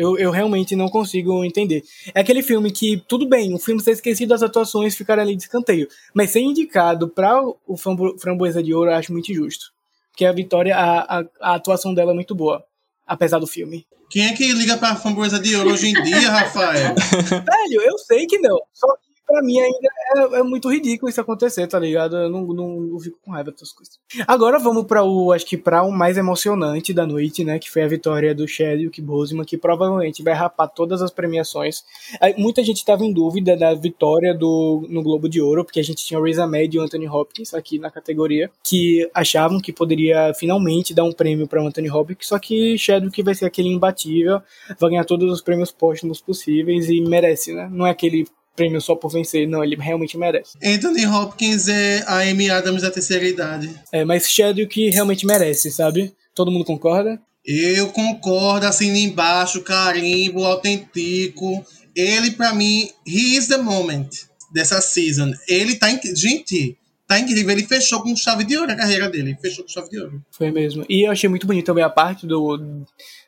[0.02, 1.84] Eu, eu realmente não consigo entender.
[2.16, 5.44] É aquele filme que, tudo bem, o filme ser esquecido das atuações ficar ali de
[5.44, 5.88] escanteio.
[6.14, 9.66] Mas ser indicado pra o Frambo- Framboesa de Ouro eu acho muito injusto.
[10.10, 12.64] Porque a Vitória, a, a, a atuação dela é muito boa.
[13.06, 13.86] Apesar do filme.
[14.10, 16.96] Quem é que liga pra Framboesa de Ouro hoje em dia, Rafael?
[17.30, 18.58] Velho, eu sei que não.
[18.74, 18.88] Só
[19.32, 22.18] pra mim ainda é, é muito ridículo isso acontecer, tá ligado?
[22.18, 24.00] Eu não, não, não fico com raiva dessas coisas.
[24.28, 27.58] Agora vamos pra o, acho que pra o mais emocionante da noite, né?
[27.60, 31.84] Que foi a vitória do Chadwick Boseman, que provavelmente vai rapar todas as premiações.
[32.20, 35.84] Aí, Muita gente tava em dúvida da vitória do, no Globo de Ouro, porque a
[35.84, 39.72] gente tinha o Riz Ahmed e o Anthony Hopkins aqui na categoria, que achavam que
[39.72, 44.42] poderia finalmente dar um prêmio pra Anthony Hopkins, só que Chadwick vai ser aquele imbatível,
[44.80, 47.70] vai ganhar todos os prêmios póstumos possíveis e merece, né?
[47.72, 48.26] Não é aquele
[48.56, 50.58] prêmio só por vencer, não, ele realmente merece.
[50.64, 53.74] Anthony Hopkins é a Amy Adams da terceira idade.
[53.92, 56.14] É, mas Chadwick realmente merece, sabe?
[56.34, 57.20] Todo mundo concorda?
[57.46, 61.66] Eu concordo, assino embaixo, carimbo, autentico.
[61.96, 64.10] Ele, pra mim, he is the moment
[64.54, 65.32] dessa season.
[65.48, 66.78] Ele tá, gente,
[67.12, 67.52] tá incrível.
[67.52, 69.38] Ele fechou com chave de ouro a carreira dele.
[69.42, 70.24] Fechou com chave de ouro.
[70.32, 70.86] Foi mesmo.
[70.88, 72.86] E eu achei muito bonito também a parte do,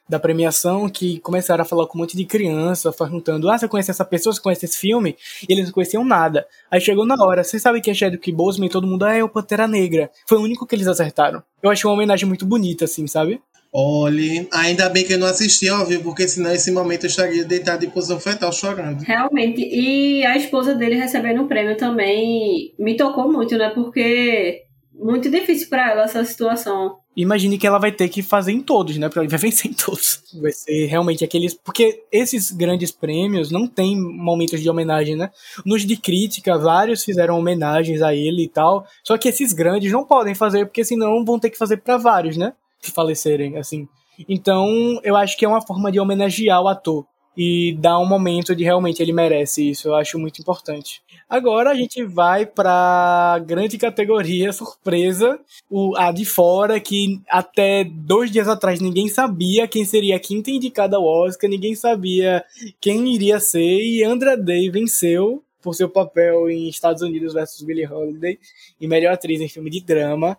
[0.07, 3.91] da premiação que começaram a falar com um monte de criança, perguntando: Ah, você conhece
[3.91, 4.33] essa pessoa?
[4.33, 5.17] Você conhece esse filme?
[5.47, 6.47] E eles não conheciam nada.
[6.71, 8.67] Aí chegou na hora, você sabe quem é Chadwick Boseman?
[8.67, 10.09] E todo mundo, ah, é o Pantera Negra.
[10.27, 11.43] Foi o único que eles acertaram.
[11.61, 13.41] Eu achei uma homenagem muito bonita, assim, sabe?
[13.75, 17.43] Olhe, ainda bem que eu não assisti ao vivo, porque senão esse momento eu estaria
[17.43, 19.01] deitado em posição fetal chorando.
[19.01, 19.61] Realmente.
[19.61, 23.71] E a esposa dele recebendo o prêmio também me tocou muito, né?
[23.73, 24.61] Porque
[24.93, 26.97] muito difícil pra ela essa situação.
[27.15, 29.07] Imagine que ela vai ter que fazer em todos, né?
[29.07, 30.21] Porque ela vai vencer em todos.
[30.39, 31.55] Vai ser realmente aqueles.
[31.55, 35.31] Porque esses grandes prêmios não tem momentos de homenagem, né?
[35.65, 38.85] Nos de crítica, vários fizeram homenagens a ele e tal.
[39.03, 42.37] Só que esses grandes não podem fazer, porque senão vão ter que fazer pra vários,
[42.37, 42.53] né?
[42.91, 43.87] Falecerem, assim.
[44.27, 47.05] Então, eu acho que é uma forma de homenagear o ator.
[47.35, 49.87] E dar um momento de realmente ele merece isso.
[49.87, 51.01] Eu acho muito importante.
[51.27, 58.29] Agora a gente vai pra grande categoria surpresa o, a de fora, que até dois
[58.29, 62.45] dias atrás ninguém sabia quem seria a quinta indicada ao Oscar, ninguém sabia
[62.79, 67.87] quem iria ser, e Andra Day venceu por seu papel em Estados Unidos versus Billie
[67.87, 68.37] Holiday,
[68.79, 70.37] e melhor atriz em filme de drama.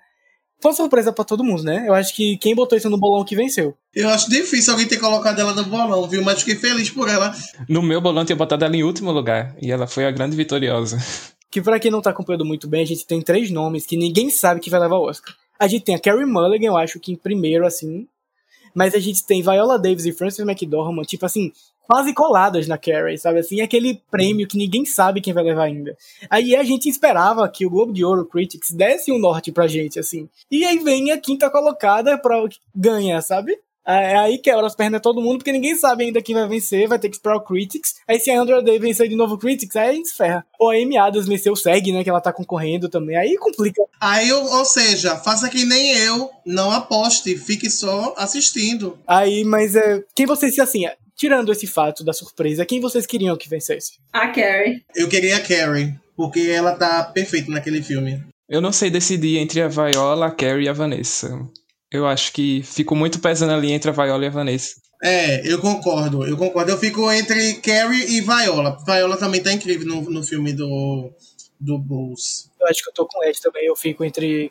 [0.60, 1.84] Foi uma surpresa pra todo mundo, né?
[1.86, 3.76] Eu acho que quem botou isso no bolão que venceu.
[3.94, 6.22] Eu acho difícil alguém ter colocado ela no bolão, viu?
[6.22, 7.34] Mas fiquei feliz por ela.
[7.68, 9.54] No meu bolão eu tinha botado ela em último lugar.
[9.60, 10.98] E ela foi a grande vitoriosa.
[11.50, 14.30] Que pra quem não tá acompanhando muito bem, a gente tem três nomes que ninguém
[14.30, 15.34] sabe que vai levar o Oscar.
[15.58, 18.08] A gente tem a Carrie Mulligan, eu acho que em primeiro, assim.
[18.74, 21.52] Mas a gente tem Viola Davis e Frances McDormand, tipo assim,
[21.86, 23.60] quase coladas na Carrie, sabe assim?
[23.60, 25.96] Aquele prêmio que ninguém sabe quem vai levar ainda.
[26.28, 29.98] Aí a gente esperava que o Globo de Ouro Critics desse um norte pra gente,
[29.98, 30.28] assim.
[30.50, 33.58] E aí vem a quinta colocada pra ganhar, sabe?
[33.86, 36.98] É aí quebra as pernas todo mundo, porque ninguém sabe ainda quem vai vencer, vai
[36.98, 37.96] ter que esperar o Critics.
[38.08, 40.44] Aí se a Andra Day vencer de novo o Critics, aí se ferra.
[40.58, 43.82] Ou a Amy Adams vencer o SEG, né, que ela tá concorrendo também, aí complica.
[44.00, 48.98] Aí, ou ou seja, faça que nem eu, não aposte, fique só assistindo.
[49.06, 53.48] Aí, mas é, quem vocês, assim, tirando esse fato da surpresa, quem vocês queriam que
[53.48, 53.98] vencesse?
[54.12, 54.84] A Carrie.
[54.94, 58.22] Eu queria a Carrie, porque ela tá perfeita naquele filme.
[58.48, 61.40] Eu não sei decidir entre a Viola, a Carrie e a Vanessa.
[61.90, 64.74] Eu acho que fico muito pesando ali entre a Viola e a Vanessa.
[65.02, 66.70] É, eu concordo, eu concordo.
[66.70, 68.76] Eu fico entre Carrie e Viola.
[68.84, 71.10] Viola também tá incrível no, no filme do,
[71.60, 72.50] do Bulls.
[72.60, 74.50] Eu acho que eu tô com Ed também, eu fico entre...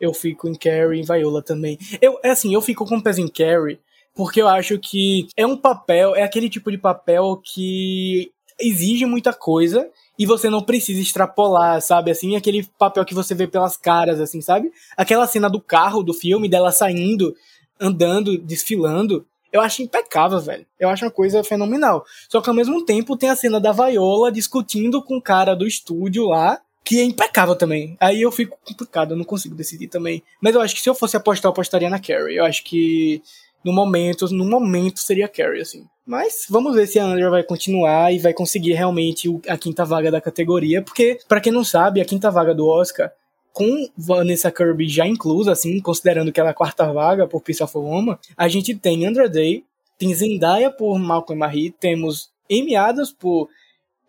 [0.00, 1.78] Eu fico em Carrie e Viola também.
[2.00, 3.78] Eu, é assim, eu fico com o peso em Carrie,
[4.14, 9.32] porque eu acho que é um papel, é aquele tipo de papel que exige muita
[9.32, 12.10] coisa e você não precisa extrapolar, sabe?
[12.10, 14.70] Assim, aquele papel que você vê pelas caras, assim, sabe?
[14.96, 17.34] Aquela cena do carro do filme, dela saindo,
[17.80, 19.26] andando, desfilando.
[19.52, 20.66] Eu acho impecável, velho.
[20.78, 22.04] Eu acho uma coisa fenomenal.
[22.28, 25.66] Só que ao mesmo tempo tem a cena da Viola discutindo com o cara do
[25.66, 27.96] estúdio lá, que é impecável também.
[28.00, 30.22] Aí eu fico complicado, eu não consigo decidir também.
[30.40, 32.36] Mas eu acho que se eu fosse apostar, eu apostaria na Carrie.
[32.36, 33.22] Eu acho que
[33.64, 35.86] no momento, no momento seria Carrie, assim.
[36.06, 40.10] Mas vamos ver se a Andrea vai continuar e vai conseguir realmente a quinta vaga
[40.10, 43.10] da categoria, porque, pra quem não sabe, a quinta vaga do Oscar
[43.54, 47.62] com Vanessa Kirby já inclusa, assim, considerando que ela é a quarta vaga por Piece
[47.62, 49.64] of a Woman, a gente tem Andra Day,
[49.96, 53.48] tem Zendaya por Malcolm Marie, temos Amy Adams por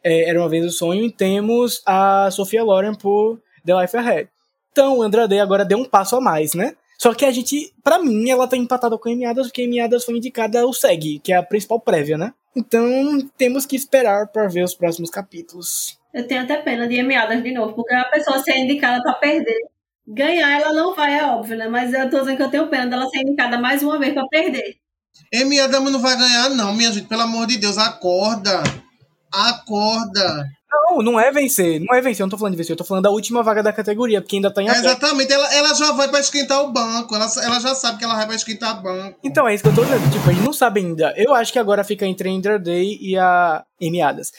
[0.03, 4.29] é, Era Uma Vez o Sonho e temos a Sofia Loren por The Life Ahead.
[4.71, 6.75] Então, Andra Day agora deu um passo a mais, né?
[6.97, 10.61] Só que a gente, pra mim, ela tá empatada com Adams, porque Adams foi indicada
[10.61, 12.33] ao SEG, que é a principal prévia, né?
[12.55, 15.99] Então, temos que esperar para ver os próximos capítulos.
[16.13, 19.13] Eu tenho até pena de Amy Adams de novo, porque a pessoa ser indicada pra
[19.13, 19.59] perder.
[20.07, 21.67] Ganhar ela não vai, é óbvio, né?
[21.67, 24.25] Mas eu tô dizendo que eu tenho pena dela ser indicada mais uma vez pra
[24.27, 24.77] perder.
[25.33, 27.07] Amy Adams não vai ganhar, não, minha gente.
[27.07, 28.63] Pelo amor de Deus, acorda.
[29.33, 30.45] Acorda.
[30.75, 32.83] Não, não é vencer, não é vencer, eu não tô falando de vencer, eu tô
[32.83, 35.91] falando da última vaga da categoria, porque ainda tá em É, exatamente, ela, ela já
[35.93, 37.15] vai pra esquentar o banco.
[37.15, 39.19] Ela, ela já sabe que ela vai pra esquentar o banco.
[39.23, 40.11] Então, é isso que eu tô dizendo.
[40.11, 41.13] Tipo, a gente não sabe ainda.
[41.15, 44.31] Eu acho que agora fica entre a Andra Day e a Amy Adams.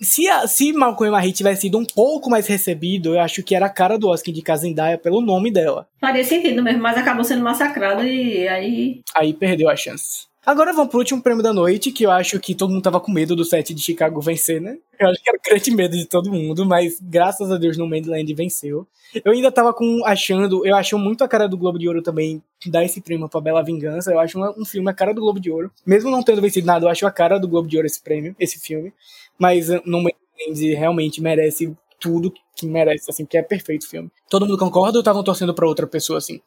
[0.00, 3.54] Se, a, se Malcolm e Marie tivesse sido um pouco mais recebido, eu acho que
[3.54, 5.86] era a cara do Oscar de Zendaya pelo nome dela.
[6.00, 9.02] Faria sentido mesmo, mas acabou sendo massacrado e aí.
[9.14, 10.29] Aí perdeu a chance.
[10.44, 13.12] Agora vamos pro último prêmio da noite, que eu acho que todo mundo tava com
[13.12, 14.78] medo do set de Chicago vencer, né?
[14.98, 17.86] Eu acho que era o grande medo de todo mundo, mas graças a Deus no
[17.86, 18.86] Mainland venceu.
[19.22, 22.42] Eu ainda tava com, achando, eu acho muito a cara do Globo de Ouro também
[22.66, 24.12] dar esse prêmio pra Bela Vingança.
[24.12, 25.70] Eu acho um, um filme a cara do Globo de Ouro.
[25.86, 28.34] Mesmo não tendo vencido nada, eu acho a cara do Globo de Ouro esse prêmio,
[28.40, 28.94] esse filme.
[29.38, 34.10] Mas uh, no Mainland realmente merece tudo que merece, assim, que é perfeito o filme.
[34.28, 36.40] Todo mundo concorda ou estavam torcendo pra outra pessoa, assim?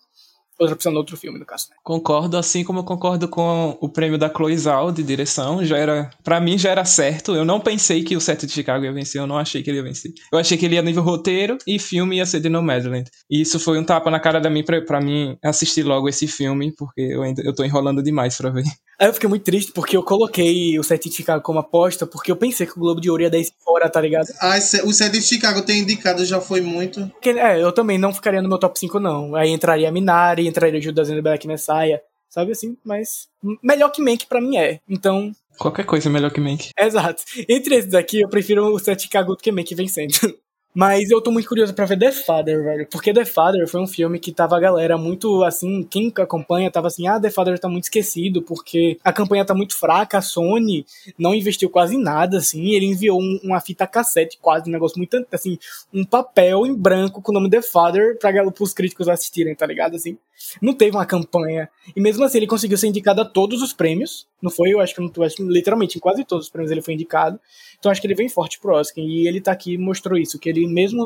[0.59, 1.75] Outra no outro filme, no caso, né?
[1.83, 6.09] Concordo, assim como eu concordo com o prêmio da Chloe Zhao de direção, já era,
[6.23, 7.35] para mim já era certo.
[7.35, 9.77] Eu não pensei que o set de Chicago ia vencer, eu não achei que ele
[9.77, 10.11] ia vencer.
[10.31, 13.09] Eu achei que ele ia nível roteiro e filme ia ser de Nomadland.
[13.29, 16.27] E isso foi um tapa na cara da mim pra, pra mim assistir logo esse
[16.27, 18.63] filme, porque eu ainda eu tô enrolando demais pra ver.
[18.99, 22.31] Aí eu fiquei muito triste porque eu coloquei o set de Chicago como aposta, porque
[22.31, 24.27] eu pensei que o Globo de Ouro ia dar esse fora, tá ligado?
[24.39, 27.07] Ah, o set de Chicago ter indicado já foi muito.
[27.07, 29.35] Porque, é, eu também não ficaria no meu top 5, não.
[29.35, 29.91] Aí entraria a
[30.43, 32.77] Minari, entraria Judas and Black Messiah, sabe assim?
[32.83, 33.29] Mas
[33.61, 34.79] melhor que Mank pra mim é.
[34.87, 36.71] Então, Qualquer coisa é melhor que Mank.
[36.79, 37.23] exato.
[37.47, 40.13] Entre esses aqui, eu prefiro o set de Chicago do que Mank vencendo.
[40.75, 42.87] Mas eu tô muito curioso pra ver The Father, velho.
[42.89, 45.83] Porque The Father foi um filme que tava a galera muito assim.
[45.83, 49.77] Quem acompanha tava assim: ah, The Father tá muito esquecido porque a campanha tá muito
[49.77, 50.17] fraca.
[50.17, 50.83] A Sony
[51.17, 52.71] não investiu quase nada, assim.
[52.73, 55.59] Ele enviou um- uma fita cassete, quase, um negócio muito assim.
[55.93, 59.95] Um papel em branco com o nome The Father pra pros críticos assistirem, tá ligado?
[59.95, 60.17] Assim.
[60.61, 61.69] Não teve uma campanha.
[61.95, 64.27] E mesmo assim, ele conseguiu ser indicado a todos os prêmios.
[64.41, 66.95] Não foi, eu acho que não acho literalmente em quase todos os prêmios ele foi
[66.95, 67.39] indicado.
[67.79, 69.03] Então acho que ele vem forte pro Oscar.
[69.03, 71.05] E ele tá aqui mostrou isso, que ele mesmo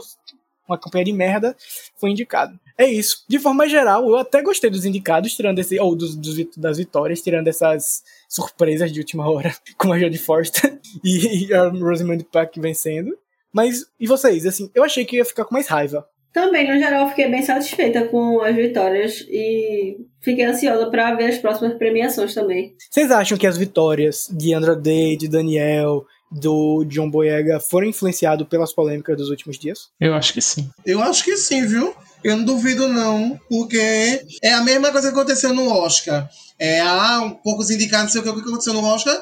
[0.67, 1.55] uma campanha de merda
[1.95, 2.59] foi indicado.
[2.77, 3.23] É isso.
[3.27, 5.79] De forma geral, eu até gostei dos indicados, tirando esse.
[5.79, 10.79] Ou dos, dos das vitórias, tirando essas surpresas de última hora, com a Jodie Foster
[11.03, 13.17] e a Rosamund Pike vencendo.
[13.51, 14.45] Mas, e vocês?
[14.45, 16.07] Assim, eu achei que ia ficar com mais raiva.
[16.33, 21.39] Também, no geral, fiquei bem satisfeita com as vitórias e fiquei ansiosa pra ver as
[21.39, 22.75] próximas premiações também.
[22.91, 28.47] Vocês acham que as vitórias de Andra Day, de Daniel, do John Boyega foram influenciadas
[28.47, 29.89] pelas polêmicas dos últimos dias?
[29.99, 30.69] Eu acho que sim.
[30.85, 31.95] Eu acho que sim, viu?
[32.23, 36.29] Eu não duvido, não, porque é a mesma coisa que aconteceu no Oscar.
[36.59, 39.15] É, ah, um poucos indicados, não sei o que, o que aconteceu no Oscar.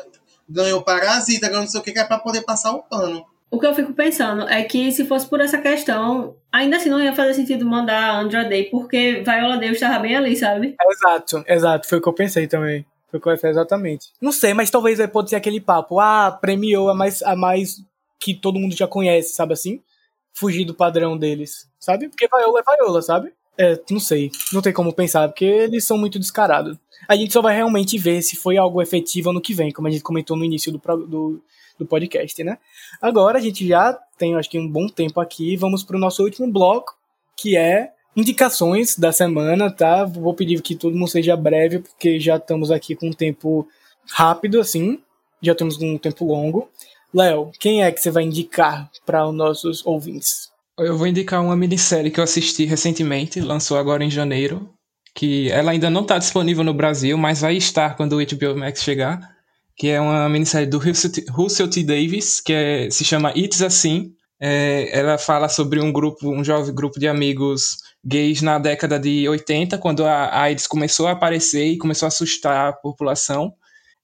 [0.50, 3.26] Ganhou Parasita, ganhou não sei o que, que é pra poder passar o pano.
[3.52, 7.02] O que eu fico pensando é que se fosse por essa questão, ainda assim não
[7.02, 10.76] ia fazer sentido mandar a Andra Day, porque Viola Davis estava bem ali, sabe?
[10.92, 11.88] Exato, exato.
[11.88, 12.86] Foi o que eu pensei também.
[13.10, 14.12] Foi o eu pensei exatamente.
[14.22, 16.00] Não sei, mas talvez aí pode ser aquele papo.
[16.00, 17.82] Ah, premiou a mais, a mais
[18.20, 19.82] que todo mundo já conhece, sabe assim?
[20.34, 22.10] Fugir do padrão deles, sabe?
[22.10, 23.34] Porque Viola é Viola, sabe?
[23.58, 24.32] É, não sei.
[24.52, 26.78] Não tem como pensar, porque eles são muito descarados.
[27.08, 29.92] A gente só vai realmente ver se foi algo efetivo ano que vem, como a
[29.92, 31.42] gente comentou no início do, do,
[31.80, 32.58] do podcast, né?
[33.02, 35.56] Agora a gente já tem, acho que, um bom tempo aqui.
[35.56, 36.98] Vamos pro nosso último bloco,
[37.38, 40.06] que é indicações da semana, tá?
[40.06, 43.68] Vou pedir que todo mundo seja breve, porque já estamos aqui com um tempo
[44.12, 45.00] rápido, assim.
[45.42, 46.70] Já temos um tempo longo.
[47.14, 50.50] Léo, quem é que você vai indicar para os nossos ouvintes?
[50.78, 54.70] Eu vou indicar uma minissérie que eu assisti recentemente, lançou agora em janeiro,
[55.14, 58.84] que ela ainda não está disponível no Brasil, mas vai estar quando o HBO Max
[58.84, 59.22] chegar,
[59.78, 61.84] que é uma minissérie do Russell T.
[61.84, 64.14] Davis, que é- se chama It's Assim.
[64.40, 69.28] É, ela fala sobre um grupo, um jovem grupo de amigos gays na década de
[69.28, 73.54] 80, quando a AIDS começou a aparecer e começou a assustar a população.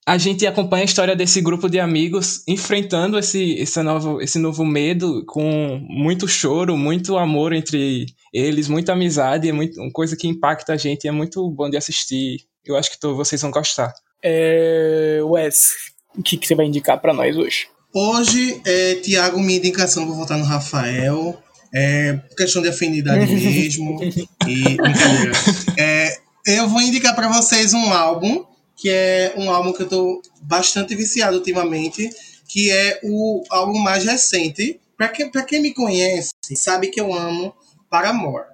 [0.04, 4.64] A gente acompanha a história desse grupo de amigos enfrentando esse, esse, novo, esse novo
[4.64, 10.26] medo com muito choro, muito amor entre eles, muita amizade, é muito, uma coisa que
[10.26, 12.38] impacta a gente, é muito bom de assistir.
[12.64, 13.92] Eu acho que tô- vocês vão gostar.
[14.20, 15.20] É...
[15.22, 15.68] Wes,
[16.16, 17.68] o que, que você vai indicar para nós hoje?
[17.94, 21.38] Hoje, é, Tiago, minha indicação, vou votar no Rafael.
[21.74, 23.98] É questão de afinidade mesmo.
[24.02, 25.32] e brincadeira.
[25.78, 30.22] É, eu vou indicar para vocês um álbum, que é um álbum que eu tô
[30.40, 32.08] bastante viciado ultimamente,
[32.48, 34.80] que é o álbum mais recente.
[34.96, 37.54] Para quem, pra quem me conhece, sabe que eu amo
[37.90, 38.46] Paramore.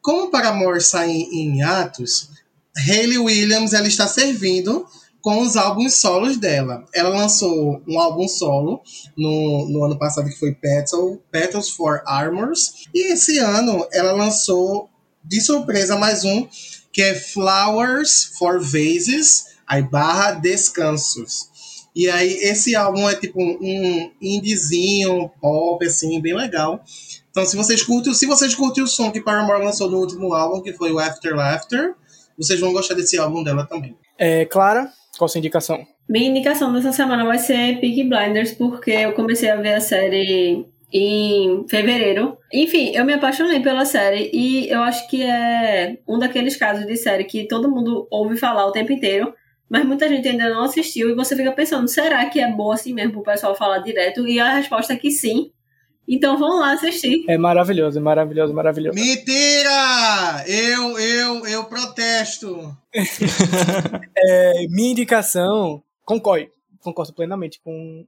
[0.00, 2.30] Como Paramore sai em, em atos,
[2.88, 4.86] Hayley Williams ela está servindo
[5.26, 6.84] com os álbuns solos dela.
[6.94, 8.80] Ela lançou um álbum solo
[9.18, 12.86] no, no ano passado que foi Petal, Petals for Armors.
[12.94, 14.88] E esse ano ela lançou
[15.24, 16.46] de surpresa mais um
[16.92, 21.48] que é Flowers for Vases, aí barra Descansos.
[21.92, 26.84] E aí esse álbum é tipo um indiezinho, pop, assim, bem legal.
[27.32, 30.62] Então se vocês curtem, se vocês curtem o som que Paramore lançou no último álbum,
[30.62, 31.96] que foi o After Laughter,
[32.38, 33.96] vocês vão gostar desse álbum dela também.
[34.16, 35.86] É, Clara, qual a sua indicação?
[36.08, 40.66] Minha indicação dessa semana vai ser Peaky Blinders, porque eu comecei a ver a série
[40.92, 42.38] em fevereiro.
[42.52, 46.96] Enfim, eu me apaixonei pela série e eu acho que é um daqueles casos de
[46.96, 49.34] série que todo mundo ouve falar o tempo inteiro,
[49.68, 52.94] mas muita gente ainda não assistiu e você fica pensando, será que é boa assim
[52.94, 54.26] mesmo pro pessoal falar direto?
[54.26, 55.50] E a resposta é que sim.
[56.08, 57.24] Então vamos lá assistir.
[57.28, 58.98] É maravilhoso, é maravilhoso, maravilhoso.
[58.98, 60.44] Mentira!
[60.46, 62.76] Eu, eu, eu protesto.
[64.16, 66.48] é, minha indicação, concordo,
[66.80, 68.06] concordo plenamente com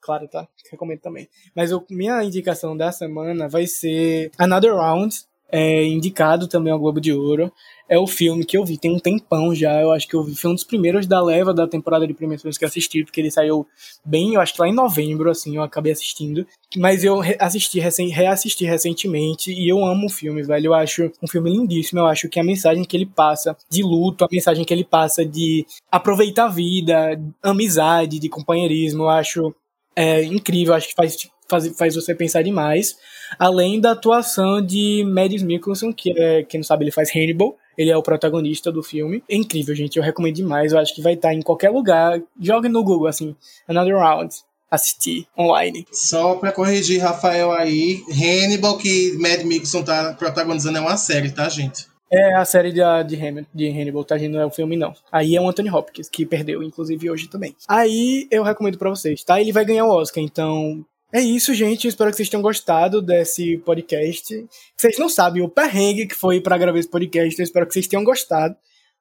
[0.00, 0.48] claro, tá?
[0.70, 1.28] Recomendo também.
[1.54, 7.00] Mas eu, minha indicação da semana vai ser Another Round, é indicado também ao Globo
[7.00, 7.52] de Ouro.
[7.88, 9.80] É o filme que eu vi tem um tempão já.
[9.80, 12.56] Eu acho que eu vi, foi um dos primeiros da leva da temporada de premiações
[12.56, 13.66] que eu assisti, porque ele saiu
[14.04, 16.46] bem, eu acho que lá em novembro, assim, eu acabei assistindo.
[16.76, 20.66] Mas eu assisti, reassisti recentemente e eu amo o filme, velho.
[20.66, 22.00] Eu acho um filme lindíssimo.
[22.00, 25.24] Eu acho que a mensagem que ele passa de luto, a mensagem que ele passa
[25.24, 29.54] de aproveitar a vida, amizade, de companheirismo, eu acho
[29.96, 30.74] é incrível.
[30.74, 31.16] Acho que faz
[31.50, 32.96] faz, faz você pensar demais.
[33.38, 37.56] Além da atuação de Mads Mikkelsen, que é, quem não sabe, ele faz Hannibal.
[37.76, 39.22] Ele é o protagonista do filme.
[39.28, 39.96] É incrível, gente.
[39.96, 40.72] Eu recomendo demais.
[40.72, 42.20] Eu acho que vai estar em qualquer lugar.
[42.38, 43.34] Jogue no Google, assim,
[43.66, 44.34] Another Round.
[44.70, 45.86] Assistir online.
[45.90, 51.48] Só pra corrigir, Rafael aí, Hannibal, que Mad Mikkelsen tá protagonizando, é uma série, tá,
[51.48, 51.90] gente?
[52.12, 54.18] É a série de, de, de Hannibal, tá?
[54.18, 54.92] Não é o filme, não.
[55.12, 57.54] Aí é o Anthony Hopkins, que perdeu, inclusive, hoje também.
[57.68, 59.40] Aí eu recomendo para vocês, tá?
[59.40, 61.88] Ele vai ganhar o Oscar, então é isso, gente.
[61.88, 64.46] Espero que vocês tenham gostado desse podcast.
[64.76, 67.38] Vocês não sabem o perrengue que foi para gravar esse podcast.
[67.38, 68.56] Eu espero que vocês tenham gostado.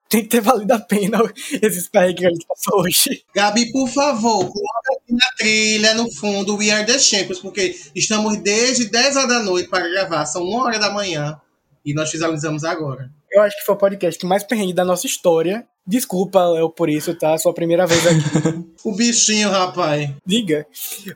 [0.10, 1.20] Tem que ter valido a pena
[1.62, 3.24] esses perrengues que a gente passou hoje.
[3.36, 8.38] Gabi, por favor, coloca aqui na trilha, no fundo, We Are The Champions, porque estamos
[8.38, 10.26] desde 10 horas da noite para gravar.
[10.26, 11.40] São 1 hora da manhã
[11.86, 13.12] e nós finalizamos agora.
[13.32, 15.68] Eu acho que foi o podcast que mais perrengue da nossa história.
[15.90, 17.36] Desculpa, Léo, por isso, tá?
[17.40, 18.64] Sua primeira vez aqui.
[18.86, 20.12] o bichinho, rapaz.
[20.24, 20.68] Diga.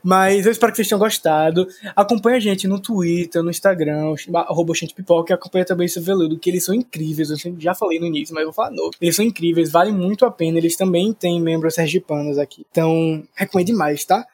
[0.02, 1.68] Mas eu espero que vocês tenham gostado.
[1.94, 6.50] Acompanhe a gente no Twitter, no Instagram, arroba Pipoca, e acompanha também esse veludo, que
[6.50, 7.30] eles são incríveis.
[7.30, 8.90] Eu já falei no início, mas vou falar novo.
[9.00, 10.58] Eles são incríveis, valem muito a pena.
[10.58, 12.66] Eles também têm membros sergipanos aqui.
[12.68, 14.26] Então, recomendo demais, tá?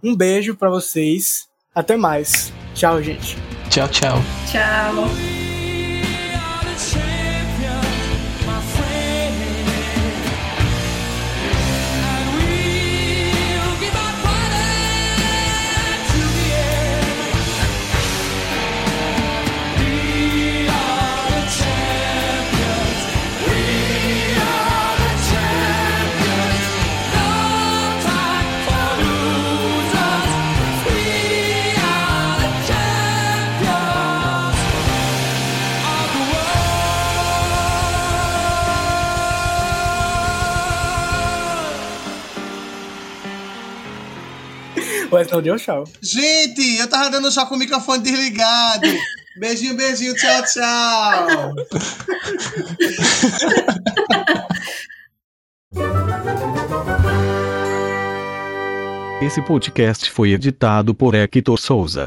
[0.00, 1.48] Um beijo para vocês.
[1.74, 2.52] Até mais.
[2.72, 3.36] Tchau, gente.
[3.68, 4.18] Tchau, tchau.
[4.48, 5.08] Tchau.
[45.12, 45.84] Mas não deu tchau.
[46.00, 48.88] Gente, eu tava dando tchau com o microfone desligado.
[49.36, 51.54] Beijinho, beijinho, tchau, tchau.
[59.22, 62.06] Esse podcast foi editado por Hector Souza.